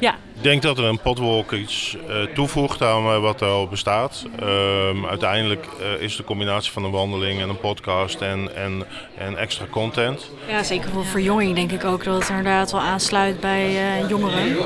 [0.00, 4.24] Ja, denk dat er een potwalk iets eh, toevoegt aan eh, wat er al bestaat.
[4.40, 8.84] Ehm, uiteindelijk eh, is de combinatie van een wandeling en een podcast en, en,
[9.18, 10.30] en extra content.
[10.48, 14.56] Ja, zeker voor verjonging denk ik ook dat het inderdaad wel aansluit bij eh, jongeren.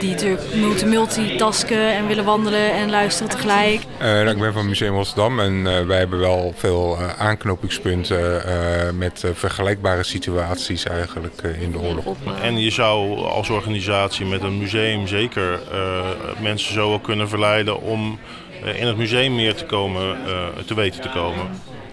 [0.00, 3.80] Die natuurlijk moeten multitasken en willen wandelen en luisteren tegelijk.
[3.98, 8.44] Eh, nou, ik ben van Museum Rotterdam en eh, wij hebben wel veel eh, aanknopingspunten
[8.44, 12.16] eh, met eh, vergelijkbare situaties eigenlijk eh, in de oorlog.
[12.42, 17.80] En je zou als organisatie met een museum zeker eh, mensen zo wel kunnen verleiden
[17.80, 18.18] om
[18.64, 21.46] eh, in het museum meer te, komen, eh, te weten te komen.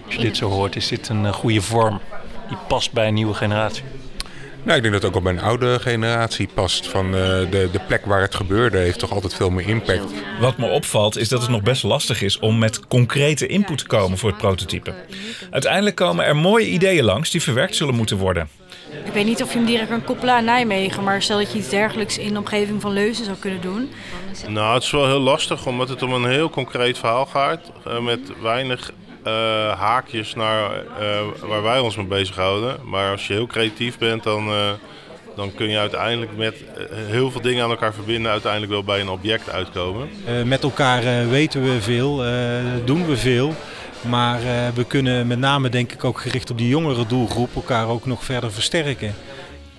[0.06, 2.00] Als je dit zo hoort, is dit een goede vorm
[2.48, 3.84] die past bij een nieuwe generatie.
[4.66, 6.88] Nou, ik denk dat het ook al bij een oude generatie past.
[6.88, 7.10] Van eh,
[7.50, 10.12] de, de plek waar het gebeurde heeft toch altijd veel meer impact.
[10.40, 13.86] Wat me opvalt is dat het nog best lastig is om met concrete input te
[13.86, 14.94] komen voor het prototype.
[15.50, 18.48] Uiteindelijk komen er mooie ideeën langs die verwerkt zullen moeten worden.
[19.04, 21.58] Ik weet niet of je hem direct kan koppelen aan Nijmegen, maar stel dat je
[21.58, 23.90] iets dergelijks in de omgeving van Leuzen zou kunnen doen.
[24.48, 27.60] Nou, het is wel heel lastig omdat het om een heel concreet verhaal gaat.
[27.84, 29.32] eh, met weinig eh,
[29.80, 32.76] haakjes naar eh, waar wij ons mee bezighouden.
[32.84, 34.70] Maar als je heel creatief bent, dan, eh,
[35.36, 36.54] dan kun je uiteindelijk met
[36.94, 38.30] heel veel dingen aan elkaar verbinden.
[38.30, 40.08] Uiteindelijk wel bij een object uitkomen.
[40.26, 42.30] Eh, met elkaar eh, weten we veel, eh,
[42.84, 43.54] doen we veel.
[44.00, 47.88] Maar eh, we kunnen met name denk ik ook gericht op die jongere doelgroep elkaar
[47.88, 49.14] ook nog verder versterken.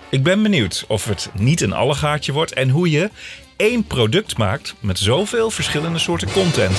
[0.08, 3.10] Ik ben benieuwd of het niet een allegaartje wordt en hoe je
[3.56, 6.76] één product maakt met zoveel verschillende soorten content.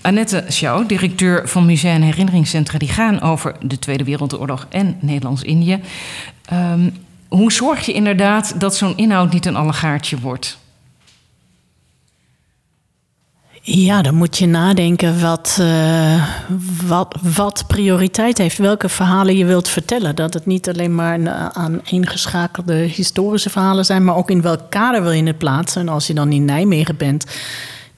[0.00, 5.80] Annette Schouw, directeur van Musea en Herinneringscentra, die gaan over de Tweede Wereldoorlog en Nederlands-Indië.
[6.44, 6.90] Ehm,
[7.28, 10.58] hoe zorg je inderdaad dat zo'n inhoud niet een allegaartje wordt?
[13.70, 16.28] Ja, dan moet je nadenken wat, eh,
[16.86, 18.58] wat, wat prioriteit heeft.
[18.58, 20.16] Welke verhalen je wilt vertellen.
[20.16, 25.02] Dat het niet alleen maar aan ingeschakelde historische verhalen zijn, maar ook in welk kader
[25.02, 25.80] wil je het plaatsen.
[25.80, 27.26] En als je dan in Nijmegen bent,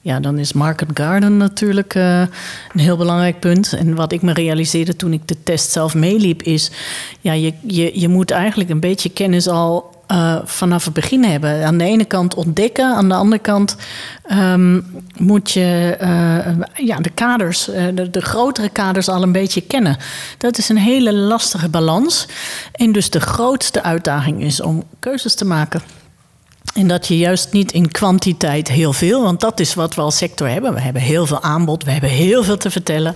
[0.01, 2.19] ja, dan is Market Garden natuurlijk eh,
[2.73, 3.73] een heel belangrijk punt.
[3.73, 6.71] En wat ik me realiseerde toen ik de test zelf meeliep, is
[7.21, 11.65] ja, je, je, je moet eigenlijk een beetje kennis al eh, vanaf het begin hebben.
[11.65, 13.75] Aan de ene kant ontdekken, aan de andere kant
[14.23, 14.81] ehm,
[15.17, 19.97] moet je eh, ja, de kaders, eh, de, de grotere kaders al een beetje kennen.
[20.37, 22.27] Dat is een hele lastige balans.
[22.71, 25.81] En dus de grootste uitdaging is om keuzes te maken.
[26.73, 30.17] En dat je juist niet in kwantiteit heel veel, want dat is wat we als
[30.17, 30.73] sector hebben.
[30.73, 33.15] We hebben heel veel aanbod, we hebben heel veel te vertellen.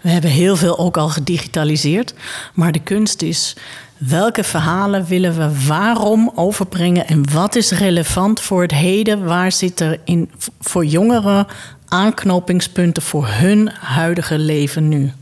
[0.00, 2.14] We hebben heel veel ook al gedigitaliseerd.
[2.54, 3.56] Maar de kunst is,
[3.98, 9.24] welke verhalen willen we waarom overbrengen en wat is relevant voor het heden?
[9.24, 10.30] Waar zitten in,
[10.60, 11.46] voor jongeren
[11.88, 15.12] aanknopingspunten voor hun huidige leven nu?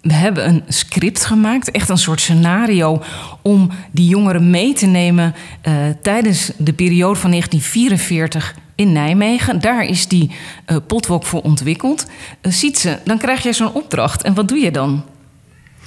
[0.00, 3.02] We hebben een script gemaakt, echt een soort scenario
[3.42, 9.60] om die jongeren mee te nemen eh, tijdens de periode van 1944 in Nijmegen.
[9.60, 10.30] Daar is die
[10.66, 12.06] uh, potwalk voor ontwikkeld.
[12.42, 15.04] Uh, Sietse, dan krijg jij zo'n opdracht en wat doe je dan?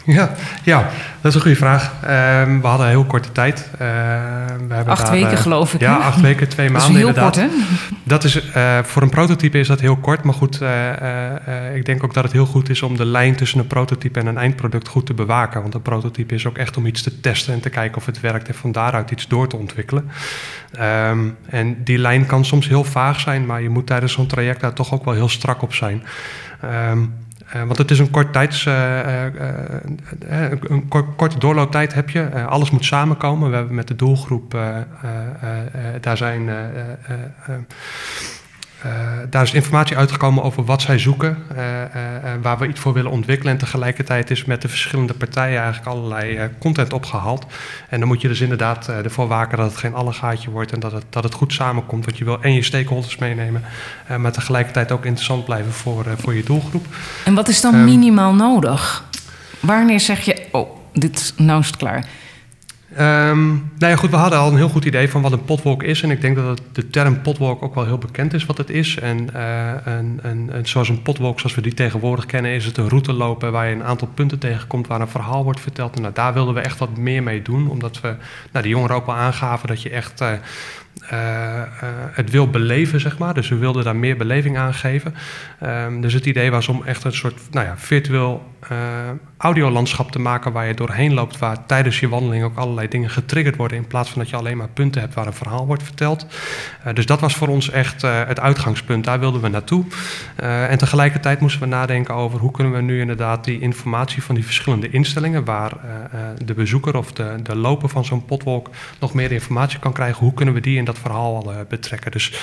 [0.10, 0.32] Ja,
[0.63, 0.89] ja,
[1.22, 1.93] dat is een goede vraag.
[2.43, 3.69] Um, we hadden een heel korte tijd.
[3.74, 3.80] Uh,
[4.67, 5.80] we hebben acht daar, weken, uh, geloof ik.
[5.80, 7.36] Ja, acht weken, twee dat maanden is heel inderdaad.
[7.36, 7.58] Kort, hè?
[8.04, 10.24] Dat is, uh, voor een prototype is dat heel kort.
[10.24, 10.62] Maar goed,
[11.74, 14.26] ik denk ook dat het heel goed is om de lijn tussen een prototype en
[14.26, 15.62] een eindproduct goed te bewaken.
[15.62, 18.19] Want een prototype is ook echt om iets te testen en te kijken of het
[18.19, 20.12] werkt en van daaruit iets door te ontwikkelen.
[21.10, 24.62] Um, en die lijn kan soms heel vaag zijn, maar je moet tijdens zo'n traject
[24.62, 26.04] daar toch ook wel heel strak op zijn.
[26.91, 27.13] Um,
[27.56, 29.26] uh, want het is een kort tijds, uh, uh,
[30.62, 32.46] een kort, korte doorlooptijd heb je.
[32.46, 33.50] alles moet samenkomen.
[33.50, 34.58] We hebben met de doelgroep,
[36.02, 36.50] daar zijn.
[39.30, 41.38] Daar is informatie uitgekomen over wat zij zoeken,
[42.42, 43.54] waar we iets voor willen ontwikkelen.
[43.54, 47.46] En tegelijkertijd is met de verschillende partijen eigenlijk allerlei content opgehaald.
[47.89, 50.92] En dan moet je dus inderdaad ervoor waken dat het geen allegaatje wordt en dat
[50.92, 52.06] het, dat het goed samenkomt.
[52.06, 53.63] Want je wil en je stakeholders meenemen,
[54.18, 56.86] maar tegelijkertijd ook interessant blijven voor, voor je doelgroep.
[57.26, 59.04] En wat is dan um, minimaal nodig?
[59.60, 62.06] Wanneer zeg je, oh, dit nou is het klaar?
[62.91, 65.84] Um, nou ja, goed, we hadden al een heel goed idee van wat een potwalk
[65.84, 66.02] is.
[66.02, 68.97] En ik denk dat de term potwalk ook wel heel bekend is wat het is.
[68.99, 72.78] En, uh, en, en, en, zoals een potwalk, zoals we die tegenwoordig kennen, is het
[72.78, 75.95] een route lopen waar je een aantal punten tegenkomt waar een verhaal wordt verteld.
[75.95, 77.69] En nou, daar wilden we echt wat meer mee doen.
[77.69, 78.15] Omdat we
[78.52, 80.32] nou, de jongeren ook wel aangaven dat je echt eh,
[82.12, 83.34] het wil beleven, zeg maar.
[83.34, 85.15] Dus we wilden daar meer beleving aan geven.
[85.60, 88.58] Ehm, dus het idee was om echt een soort nou ja, virtueel
[89.38, 93.56] audiolandschap te maken waar je doorheen loopt, waar tijdens je wandeling ook allerlei dingen getriggerd
[93.56, 96.25] worden, in plaats van dat je alleen maar punten hebt waar een verhaal wordt verteld.
[96.93, 99.04] dus dat was voor ons echt het uitgangspunt.
[99.04, 99.86] Daar wilden we naartoe.
[100.36, 104.45] en tegelijkertijd moesten we nadenken over hoe kunnen we nu inderdaad die informatie van die
[104.45, 105.71] verschillende instellingen, waar
[106.45, 110.34] de bezoeker of de, de loper van zo'n potwalk nog meer informatie kan krijgen, hoe
[110.34, 112.12] kunnen we die in dat verhaal uh, betrekken.
[112.12, 112.34] Dus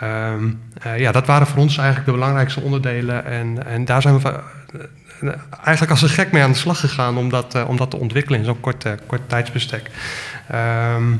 [0.00, 0.50] ehm,
[0.82, 3.24] eh, ja, dat waren voor ons eigenlijk de belangrijkste onderdelen.
[3.24, 4.40] En, en daar zijn we
[5.22, 5.32] uh,
[5.64, 8.38] eigenlijk als een gek mee aan de slag gegaan om dat, om dat te ontwikkelen
[8.38, 9.90] in zo'n kort, kort tijdsbestek.
[10.48, 11.12] Ehm,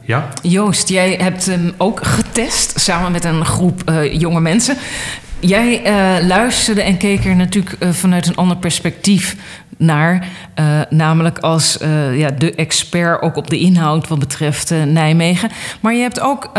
[0.00, 0.28] ja.
[0.42, 4.76] Joost, jij hebt hem ook getest samen met een groep jonge mensen.
[5.44, 5.82] Jij
[6.26, 9.36] luisterde en keek er natuurlijk vanuit een ander perspectief
[9.76, 10.28] naar.
[10.58, 11.78] Uh, namelijk als
[12.14, 15.50] ja, de expert ook op de inhoud wat betreft Nijmegen.
[15.80, 16.50] Maar je hebt ook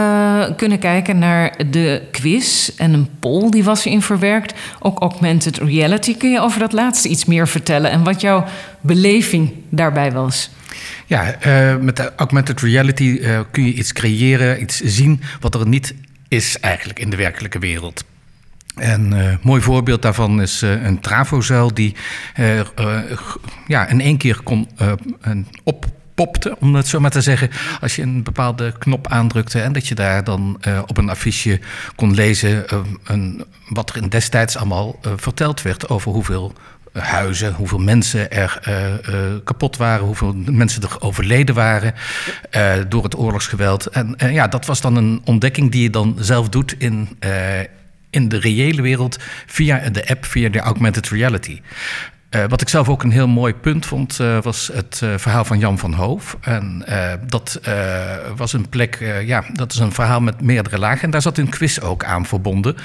[0.58, 4.54] kunnen kijken naar de quiz en een poll die was erin verwerkt.
[4.80, 6.17] Ook augmented reality.
[6.17, 8.46] Kun je over dat laatste iets meer vertellen en wat jouw
[8.82, 10.50] beleving daarbij was?
[11.06, 11.36] Ja,
[11.82, 15.93] met augmented reality kun je iets creëren, iets zien wat er niet
[16.28, 18.04] is eigenlijk in de werkelijke wereld.
[18.75, 21.95] En een uh, mooi voorbeeld daarvan is uh, een travozuil die
[22.39, 22.62] uh,
[23.67, 24.69] ja, in één keer kon
[25.63, 27.49] oppopte, om het zo maar te zeggen.
[27.81, 31.59] Als je een bepaalde knop aandrukte en dat je daar dan op een affiche
[31.95, 32.65] kon lezen
[33.03, 36.53] een, wat er in destijds allemaal verteld werd over hoeveel
[36.93, 38.59] huizen, hoeveel mensen er
[39.43, 41.93] kapot waren, hoeveel mensen er overleden waren
[42.89, 43.88] door het oorlogsgeweld.
[43.88, 47.17] En ja, dat was dan een ontdekking die je dan zelf doet in
[48.13, 51.62] in de reële wereld via de app, via de augmented reality.
[52.36, 55.45] Uh, wat ik zelf ook een heel mooi punt vond, uh, was het uh, verhaal
[55.45, 56.38] van Jan van Hoof.
[56.41, 56.86] En
[57.28, 57.60] dat
[58.36, 61.02] was een plek, ja, dat is een verhaal met meerdere lagen.
[61.02, 62.76] En daar zat een quiz ook aan verbonden.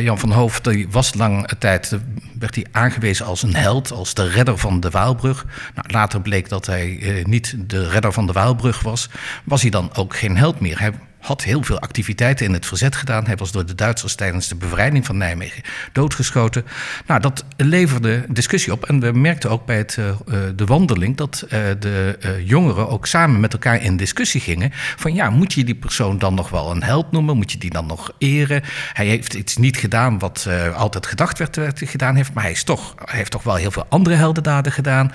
[0.00, 1.96] Jan van Hoof die was lang tijd,
[2.38, 5.46] werd hij aangewezen als een held, als de redder van de Waalbrug.
[5.74, 9.08] Nou, later bleek dat hij niet de redder van de Waalbrug was.
[9.44, 10.92] Was hij dan ook geen held meer?
[11.24, 13.26] Had heel veel activiteiten in het verzet gedaan.
[13.26, 16.64] Hij was door de Duitsers tijdens de bevrijding van Nijmegen doodgeschoten.
[17.06, 18.84] Nou, dat leverde discussie op.
[18.84, 20.14] En we merkten ook bij het, uh,
[20.56, 24.70] de wandeling dat uh, de jongeren ook samen met elkaar in discussie gingen.
[24.72, 27.36] Van ja, moet je die persoon dan nog wel een held noemen?
[27.36, 28.62] Moet je die dan nog eren?
[28.92, 32.32] Hij heeft iets niet gedaan wat altijd gedacht werd gedaan heeft.
[32.32, 35.12] Maar hij, is toch, hij heeft toch wel heel veel andere heldendaden gedaan.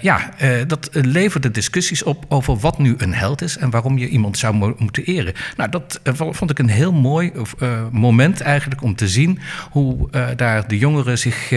[0.00, 0.30] ja,
[0.66, 4.54] dat leverde discussies op over wat nu een held is en waarom je iemand zou
[4.54, 5.25] mo moeten eren.
[5.56, 9.38] Nou, dat eh, vond ik een heel mooi uh, moment eigenlijk om te zien
[9.70, 11.52] hoe uh, daar de jongeren zich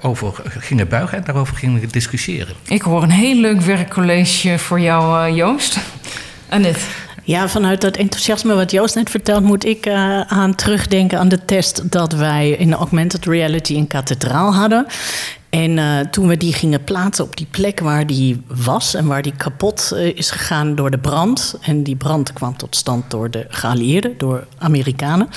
[0.00, 2.54] over gingen buigen en daarover gingen discussiëren.
[2.64, 5.78] Ik hoor een heel leuk werkcollege voor jou, Joost.
[6.48, 6.80] Annette.
[7.26, 11.44] Ja, vanuit dat enthousiasme wat Joost net vertelt, moet ik uh, aan terugdenken aan de
[11.44, 14.86] test dat wij in de augmented reality in kathedraal hadden.
[15.54, 19.22] En uh, toen we die gingen plaatsen op die plek waar die was en waar
[19.22, 21.54] die kapot uh, is gegaan door de brand.
[21.60, 25.28] En die brand kwam tot stand door de geallieerden, door Amerikanen.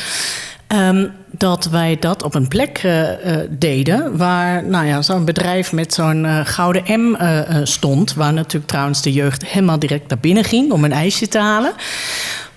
[0.67, 3.08] Um, dat wij dat op een plek uh,
[3.49, 7.15] deden waar nou ja, zo'n bedrijf met zo'n gouden M
[7.63, 8.13] stond.
[8.13, 11.73] Waar natuurlijk trouwens de jeugd helemaal direct naar binnen ging om een ijsje te halen.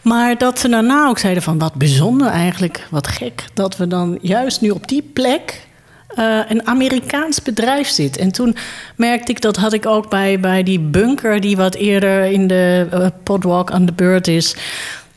[0.02, 3.44] Maar dat ze daarna ook zeiden van wat bijzonder eigenlijk, wat gek.
[3.54, 5.68] Dat we dan juist nu op die plek
[6.18, 8.16] uh, een Amerikaans bedrijf zit.
[8.16, 8.56] En toen
[8.96, 11.40] merkte ik, dat had ik ook bij, bij die bunker...
[11.40, 14.56] die wat eerder in de uh, podwalk aan de beurt is...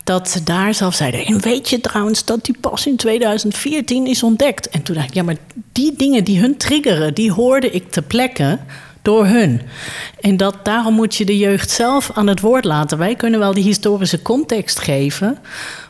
[0.03, 1.25] dat ze daar zelf zeiden...
[1.25, 4.69] en weet je trouwens dat die pas in 2014 is ontdekt?
[4.69, 5.37] En toen dacht ik, ja, maar
[5.71, 7.13] die dingen die hun triggeren...
[7.13, 8.59] die hoorde ik te plekken
[9.01, 9.61] door hun.
[10.21, 12.97] En dat, daarom moet je de jeugd zelf aan het woord laten.
[12.97, 15.37] Wij kunnen wel die historische context geven...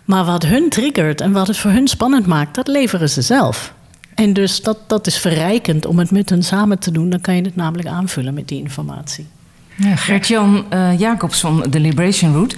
[0.06, 2.56] maar wat hun triggert en wat het voor hun spannend maakt...
[2.56, 3.74] dat leveren ze zelf.
[4.16, 7.10] En dus dat, dat is verrijkend om het met hen samen te doen.
[7.10, 9.28] Dan kan je het namelijk aanvullen met die informatie.
[9.76, 12.56] Ja, Gert-Jan uh, Jacobs van The Liberation Route.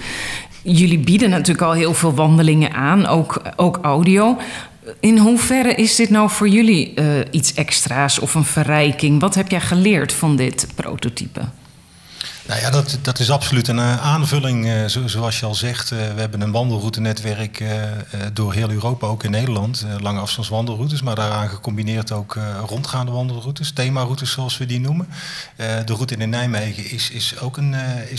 [0.62, 4.38] Jullie bieden natuurlijk al heel veel wandelingen aan, ook, ook audio.
[5.00, 9.20] In hoeverre is dit nou voor jullie uh, iets extra's of een verrijking?
[9.20, 11.40] Wat heb jij geleerd van dit prototype?
[12.48, 14.90] Nou ja, dat, dat is absoluut een uh, aanvulling.
[14.90, 17.64] Zo, zoals je al zegt, uh, we hebben een wandelroutenetwerk
[18.32, 19.84] door heel Europa, ook in Nederland.
[20.00, 25.08] lange afstandswandelroutes, maar daaraan gecombineerd ook rondgaande wandelroutes, themaroutes zoals we die noemen.
[25.56, 27.58] de route in Nijmegen is, is ook,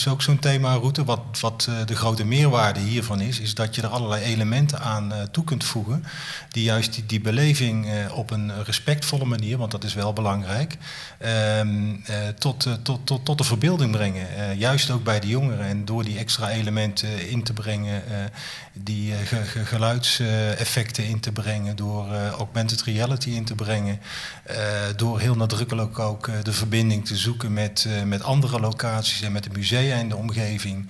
[0.10, 1.04] ook zo'n themaroute.
[1.04, 5.44] Wat, wat de grote meerwaarde hiervan is, is dat je er allerlei elementen aan toe
[5.44, 6.04] kunt voegen.
[6.52, 10.78] Die juist die, die beleving op een respectvolle manier, want dat is wel belangrijk,
[11.18, 11.96] ehm,
[12.38, 14.17] tot, tot, tot, tot de verbeelding brengen.
[14.26, 14.58] Brengen.
[14.58, 15.66] juist ook bij de jongeren.
[15.66, 18.04] En door die extra elementen in te brengen,
[18.74, 19.14] die
[19.64, 24.00] geluidseffecten in te brengen, door augmented reality in te brengen,
[24.96, 29.50] door heel nadrukkelijk ook de verbinding te zoeken met, met andere locaties en met de
[29.54, 30.88] musea in de omgeving.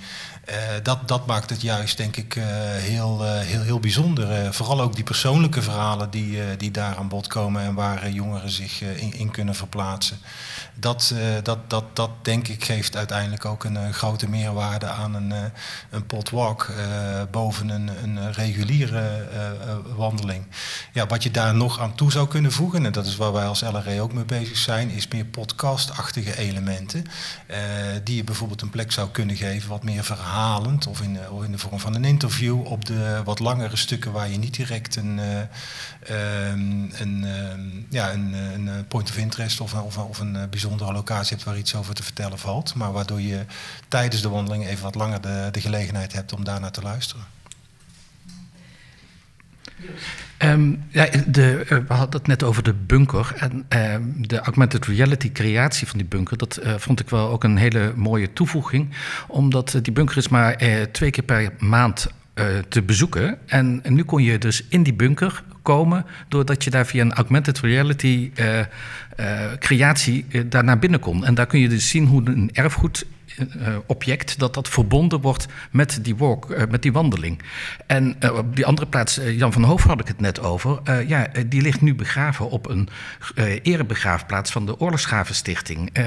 [0.84, 2.38] Dat, dat maakt het juist, denk ik,
[2.76, 4.54] heel, heel, heel bijzonder.
[4.54, 8.82] vooral ook die persoonlijke verhalen die, die daar aan bod komen en waar jongeren zich
[8.82, 10.18] in, kunnen verplaatsen.
[10.80, 11.14] Dat,
[11.44, 15.34] dat, dat, dat, denk ik, geeft uiteindelijk ook een grote meerwaarde aan een,
[15.90, 16.72] een potwalk
[17.32, 19.28] boven een, een reguliere
[19.96, 20.46] wandeling.
[20.94, 23.46] Ja, wat je daar nog aan toe zou kunnen voegen, en dat is waar wij
[23.46, 27.04] als LRE ook mee bezig zijn, is meer podcastachtige elementen.
[28.04, 31.52] die je bijvoorbeeld een plek zou kunnen geven, wat meer verhaal of in, of in
[31.52, 35.20] de vorm van een interview op de wat langere stukken waar je niet direct een,
[36.10, 36.50] uh,
[37.00, 41.44] een, uh, ja, een, een, point of interest of, of, of een bijzondere locatie hebt
[41.44, 42.76] waar iets over te vertellen valt.
[42.76, 43.46] Maar waardoor je
[43.88, 47.26] tijdens de wandeling even wat langer de, de gelegenheid hebt om daarnaar te luisteren.
[50.38, 53.34] Um, ja, de, uh, we hadden het net over de bunker.
[53.38, 57.44] En uh, de augmented reality creatie van die bunker, dat uh, vond ik wel ook
[57.44, 58.90] een hele mooie toevoeging.
[59.28, 60.58] Omdat die bunker is maar
[60.92, 62.08] twee keer per maand
[62.68, 63.38] te bezoeken.
[63.46, 67.60] En, nu kon je dus in die bunker komen, doordat je daar via een augmented
[67.60, 68.32] reality
[69.60, 71.26] creatie daar naar binnen kon.
[71.26, 73.17] En daar kun je dus zien hoe een erfgoed uh,
[73.86, 77.42] object, dat dat verbonden wordt met die walk, uh, met die wandeling.
[77.88, 81.28] En uh, op die andere plaats, Jan van Hoof had ik het net over, ja,
[81.48, 82.90] die ligt nu begraven op een
[83.64, 85.98] erebegraafplaats van de Oorlogsgravenstichting.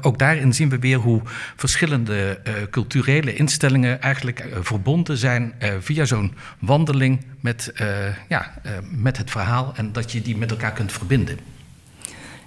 [0.00, 1.22] ook daarin zien we weer hoe
[1.56, 7.72] verschillende culturele instellingen eigenlijk verbonden zijn via zo'n wandeling met,
[8.28, 8.54] ja,
[8.90, 11.38] met het verhaal en dat je die met elkaar kunt verbinden.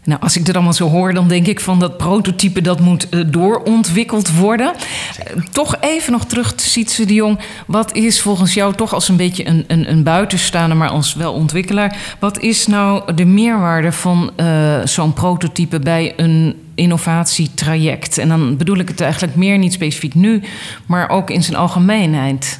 [0.05, 3.07] Nou, als ik dit allemaal zo hoor, dan denk ik van dat prototype dat moet
[3.09, 4.73] uh, doorontwikkeld worden.
[4.75, 7.39] Uh, toch even nog terug, Sietse de Jong.
[7.67, 11.33] Wat is volgens jou toch als een beetje een, een, een buitenstaander, maar als wel
[11.33, 12.15] ontwikkelaar...
[12.19, 18.17] wat is nou de meerwaarde van uh, zo'n prototype bij een innovatietraject?
[18.17, 20.41] En dan bedoel ik het eigenlijk meer niet specifiek nu,
[20.85, 22.59] maar ook in zijn algemeenheid.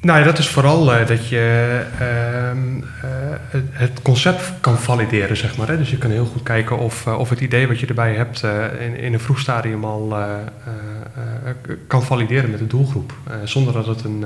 [0.00, 2.06] Nou ja, dat is vooral uh, dat je uh,
[2.50, 5.68] uh, het concept kan valideren, zeg maar.
[5.68, 5.78] Hè?
[5.78, 8.42] Dus je kan heel goed kijken of, of het idee wat je erbij hebt
[8.80, 10.16] in, in een vroeg stadium al
[11.86, 13.12] kan valideren met de doelgroep.
[13.44, 14.24] zonder dat het een,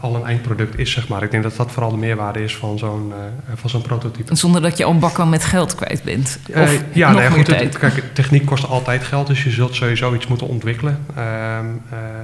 [0.00, 1.22] al een eindproduct is, zeg maar.
[1.22, 3.12] Ik denk dat dat vooral de meerwaarde is van zo'n
[3.54, 4.36] van zo'n prototype.
[4.36, 6.38] Zonder dat je al bakken met geld kwijt bent?
[6.54, 10.14] Of ja, nog nee, goed, het, kijk, techniek kost altijd geld, dus je zult sowieso
[10.14, 10.98] iets moeten ontwikkelen.
[11.16, 11.66] Ehm,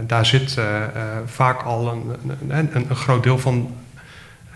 [0.07, 0.59] daar zit
[1.27, 3.75] vaak al een, een en een, een groot deel van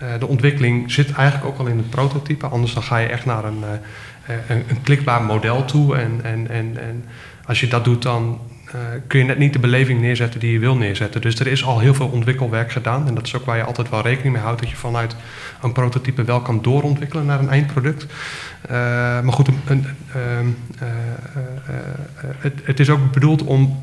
[0.03, 2.47] uh, de ontwikkeling zit eigenlijk ook al in het prototype.
[2.47, 5.97] Anders dan ga je echt naar een, uh, een, een, klikbaar model toe.
[5.97, 7.05] En, en, en, en
[7.45, 8.39] als je dat doet, dan
[9.07, 11.21] kun je net niet de beleving neerzetten die je wil neerzetten.
[11.21, 13.07] Dus er is al heel veel ontwikkelwerk gedaan.
[13.07, 14.61] En dat is ook waar je altijd wel rekening mee houdt.
[14.61, 15.15] Dat je vanuit
[15.61, 18.05] een prototype wel kan doorontwikkelen naar een eindproduct.
[19.23, 20.47] maar goed, een, ehm,
[22.37, 23.79] het, het, is ook bedoeld om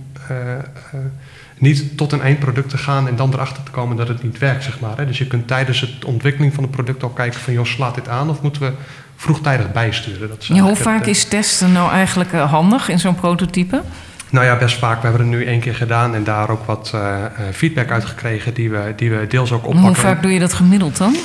[1.61, 4.65] niet tot een eindproduct te gaan en dan erachter te komen dat het niet werkt,
[4.65, 4.97] zeg maar.
[4.97, 5.07] Hè.
[5.07, 7.53] Dus je kunt tijdens de ontwikkeling van het product al kijken van...
[7.53, 8.73] joh, slaat dit aan of moeten we
[9.17, 10.29] vroegtijdig bijsturen?
[10.29, 13.83] Dat ja, hoe vaak is testen nou eigenlijk uh, handig in zo'n prototype?
[14.31, 15.03] Nou ja, best vaak.
[15.03, 18.55] We hebben het nu één keer gedaan en daar ook wat uh, feedback uit gekregen...
[18.55, 19.87] die we, die we deels ook oppakken.
[19.87, 21.17] Hoe vaak doe je dat gemiddeld dan?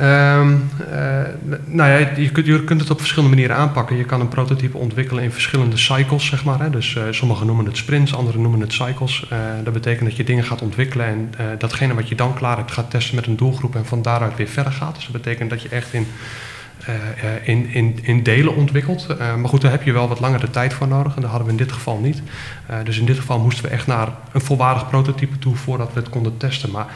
[0.00, 1.22] Um, uh,
[1.64, 3.96] nou ja, je kunt, je kunt, het op verschillende manieren aanpakken.
[3.96, 6.60] Je kan een prototype ontwikkelen in verschillende cycles, zeg maar.
[6.60, 6.70] Hè.
[6.70, 9.28] Dus uh, sommigen noemen het sprints, anderen noemen het cycles.
[9.32, 12.72] Uh, dat betekent dat je dingen gaat ontwikkelen en datgene wat je dan klaar hebt
[12.72, 14.94] gaat testen met een doelgroep en van daaruit weer verder gaat.
[14.94, 16.06] Dus dat betekent dat je echt in
[16.88, 19.06] uh, in, in, in delen ontwikkeld.
[19.10, 21.14] Uh, maar goed, daar heb je wel wat langere tijd voor nodig.
[21.14, 22.22] En dat hadden we in dit geval niet.
[22.84, 26.08] Dus in dit geval moesten we echt naar een volwaardig prototype toe voordat we het
[26.08, 26.70] konden testen.
[26.70, 26.86] Maar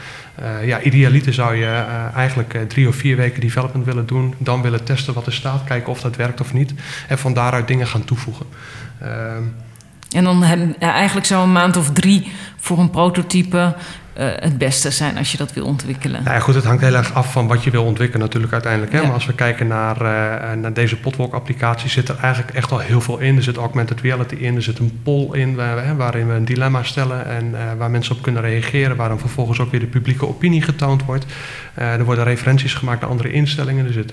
[0.65, 1.83] ja, idealiter zou je
[2.15, 4.33] eigenlijk drie of vier weken development willen doen.
[4.37, 6.73] Dan willen testen wat er staat, kijken of dat werkt of niet.
[7.07, 8.45] En van daaruit dingen gaan toevoegen.
[9.01, 9.43] Ehm,
[10.11, 10.43] en dan
[10.79, 13.75] eigenlijk zou een maand of drie voor een prototype
[14.17, 16.23] het beste zijn als je dat wil ontwikkelen?
[16.23, 18.91] Nou ja, goed, het hangt heel erg af van wat je wil ontwikkelen natuurlijk uiteindelijk.
[18.91, 18.97] Hè?
[18.97, 19.03] Ja.
[19.03, 23.01] Maar als we kijken naar, uh, naar deze potwalk-applicatie, zit er eigenlijk echt al heel
[23.01, 23.35] veel in.
[23.35, 26.83] Er zit augmented reality in, er zit een poll in waar, waarin we een dilemma
[26.83, 30.27] stellen en uh, waar mensen op kunnen reageren, waar dan vervolgens ook weer de publieke
[30.27, 31.25] opinie getoond wordt.
[31.73, 34.11] er worden referenties gemaakt naar andere instellingen, er zit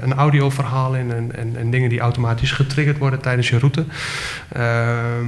[0.00, 3.84] een audioverhaal in en, en, en, dingen die automatisch getriggerd worden tijdens je route.
[4.52, 5.24] Ehm,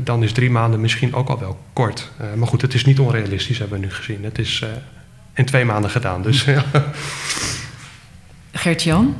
[0.00, 2.10] dan is drie maanden misschien ook al wel kort.
[2.36, 4.24] maar goed, het is niet onrealistisch, hebben we nu gezien.
[4.24, 4.68] Het is uh,
[5.34, 6.22] in twee maanden gedaan.
[6.22, 6.44] Dus,
[8.52, 9.16] Gert-Jan?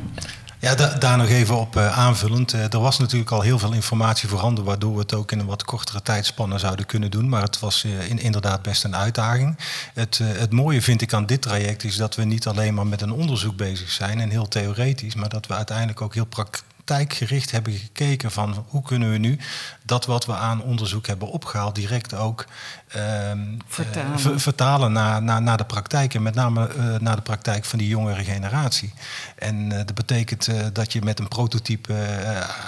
[0.59, 2.53] Ja, daar nog even op uh, aanvullend.
[2.53, 5.45] Uh, er was natuurlijk al heel veel informatie voorhanden, waardoor we het ook in een
[5.45, 7.29] wat kortere tijdspanne zouden kunnen doen.
[7.29, 9.57] Maar het was uh, in, inderdaad best een uitdaging.
[9.93, 13.01] Het, het mooie vind ik aan dit traject is dat we niet alleen maar met
[13.01, 17.51] een onderzoek bezig zijn en heel theoretisch, maar dat we uiteindelijk ook heel praktisch praktijkgericht
[17.51, 19.39] hebben gekeken van hoe kunnen we nu
[19.83, 22.45] dat wat we aan onderzoek hebben opgehaald direct ook
[22.87, 26.13] ehm, vertalen, vertalen naar, naar, naar de praktijk.
[26.13, 28.93] En met name uh, naar de praktijk van die jongere generatie.
[29.35, 31.93] En uh, dat betekent uh, dat je met een prototype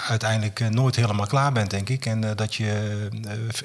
[0.08, 2.06] uiteindelijk nooit helemaal klaar bent, denk ik.
[2.06, 3.08] En dat je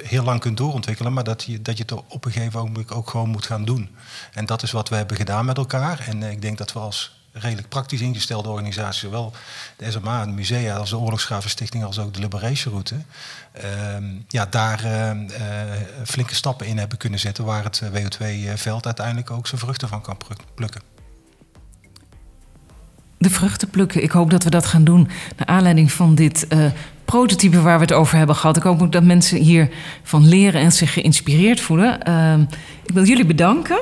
[0.04, 3.10] heel lang kunt doorontwikkelen, maar dat je, dat je het op een gegeven moment ook
[3.10, 3.90] gewoon moet gaan doen.
[4.34, 6.00] En dat is wat we hebben gedaan met elkaar.
[6.08, 9.34] En ik denk dat we als redelijk praktisch ingestelde organisatie, zowel
[9.78, 13.64] de SMA, de musea als de Oorlogsgravenstichting als ook de Liberation Route, uh,
[14.28, 15.38] ja, daar uh, uh,
[16.06, 20.18] flinke stappen in hebben kunnen zetten waar het WO2-veld uiteindelijk ook zijn vruchten van kan
[20.56, 20.82] plukken.
[23.18, 24.04] De vruchten plukken.
[24.04, 26.48] Ik hoop dat we dat gaan doen naar aanleiding van dit
[27.06, 28.58] prototype waar we het over hebben gehad.
[28.58, 32.00] Ik hoop ook dat mensen hiervan leren en zich geïnspireerd voelen.
[32.08, 32.34] Uh,
[32.86, 33.80] ik wil jullie bedanken.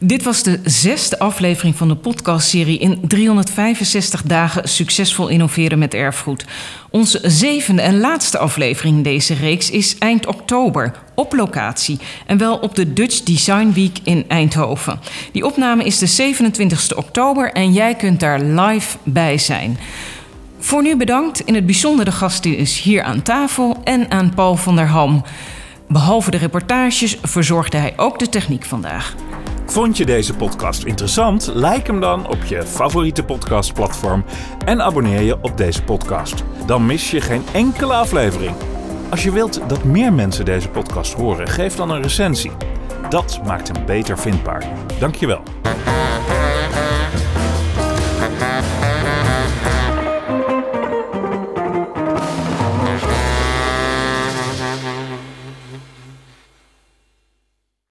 [0.00, 6.44] Dit was de zesde aflevering van de podcastserie in 365 dagen succesvol innoveren met erfgoed.
[6.90, 12.56] Onze zevende en laatste aflevering in deze reeks is eind oktober op locatie en wel
[12.56, 15.00] op de Dutch Design Week in Eindhoven.
[15.32, 19.78] Die opname is de 27 oktober en jij kunt daar live bij zijn.
[20.58, 21.40] Voor nu bedankt.
[21.40, 25.24] In het bijzonder de gasten is hier aan tafel en aan Paul van der Ham.
[25.88, 29.14] Behalve de reportages verzorgde hij ook de techniek vandaag.
[29.66, 31.50] Vond je deze podcast interessant?
[31.54, 34.24] Like hem dan op je favoriete podcastplatform
[34.64, 36.44] en abonneer je op deze podcast.
[36.66, 38.54] Dan mis je geen enkele aflevering.
[39.10, 42.52] Als je wilt dat meer mensen deze podcast horen, geef dan een recensie.
[43.08, 44.68] Dat maakt hem beter vindbaar.
[44.98, 45.42] Dankjewel.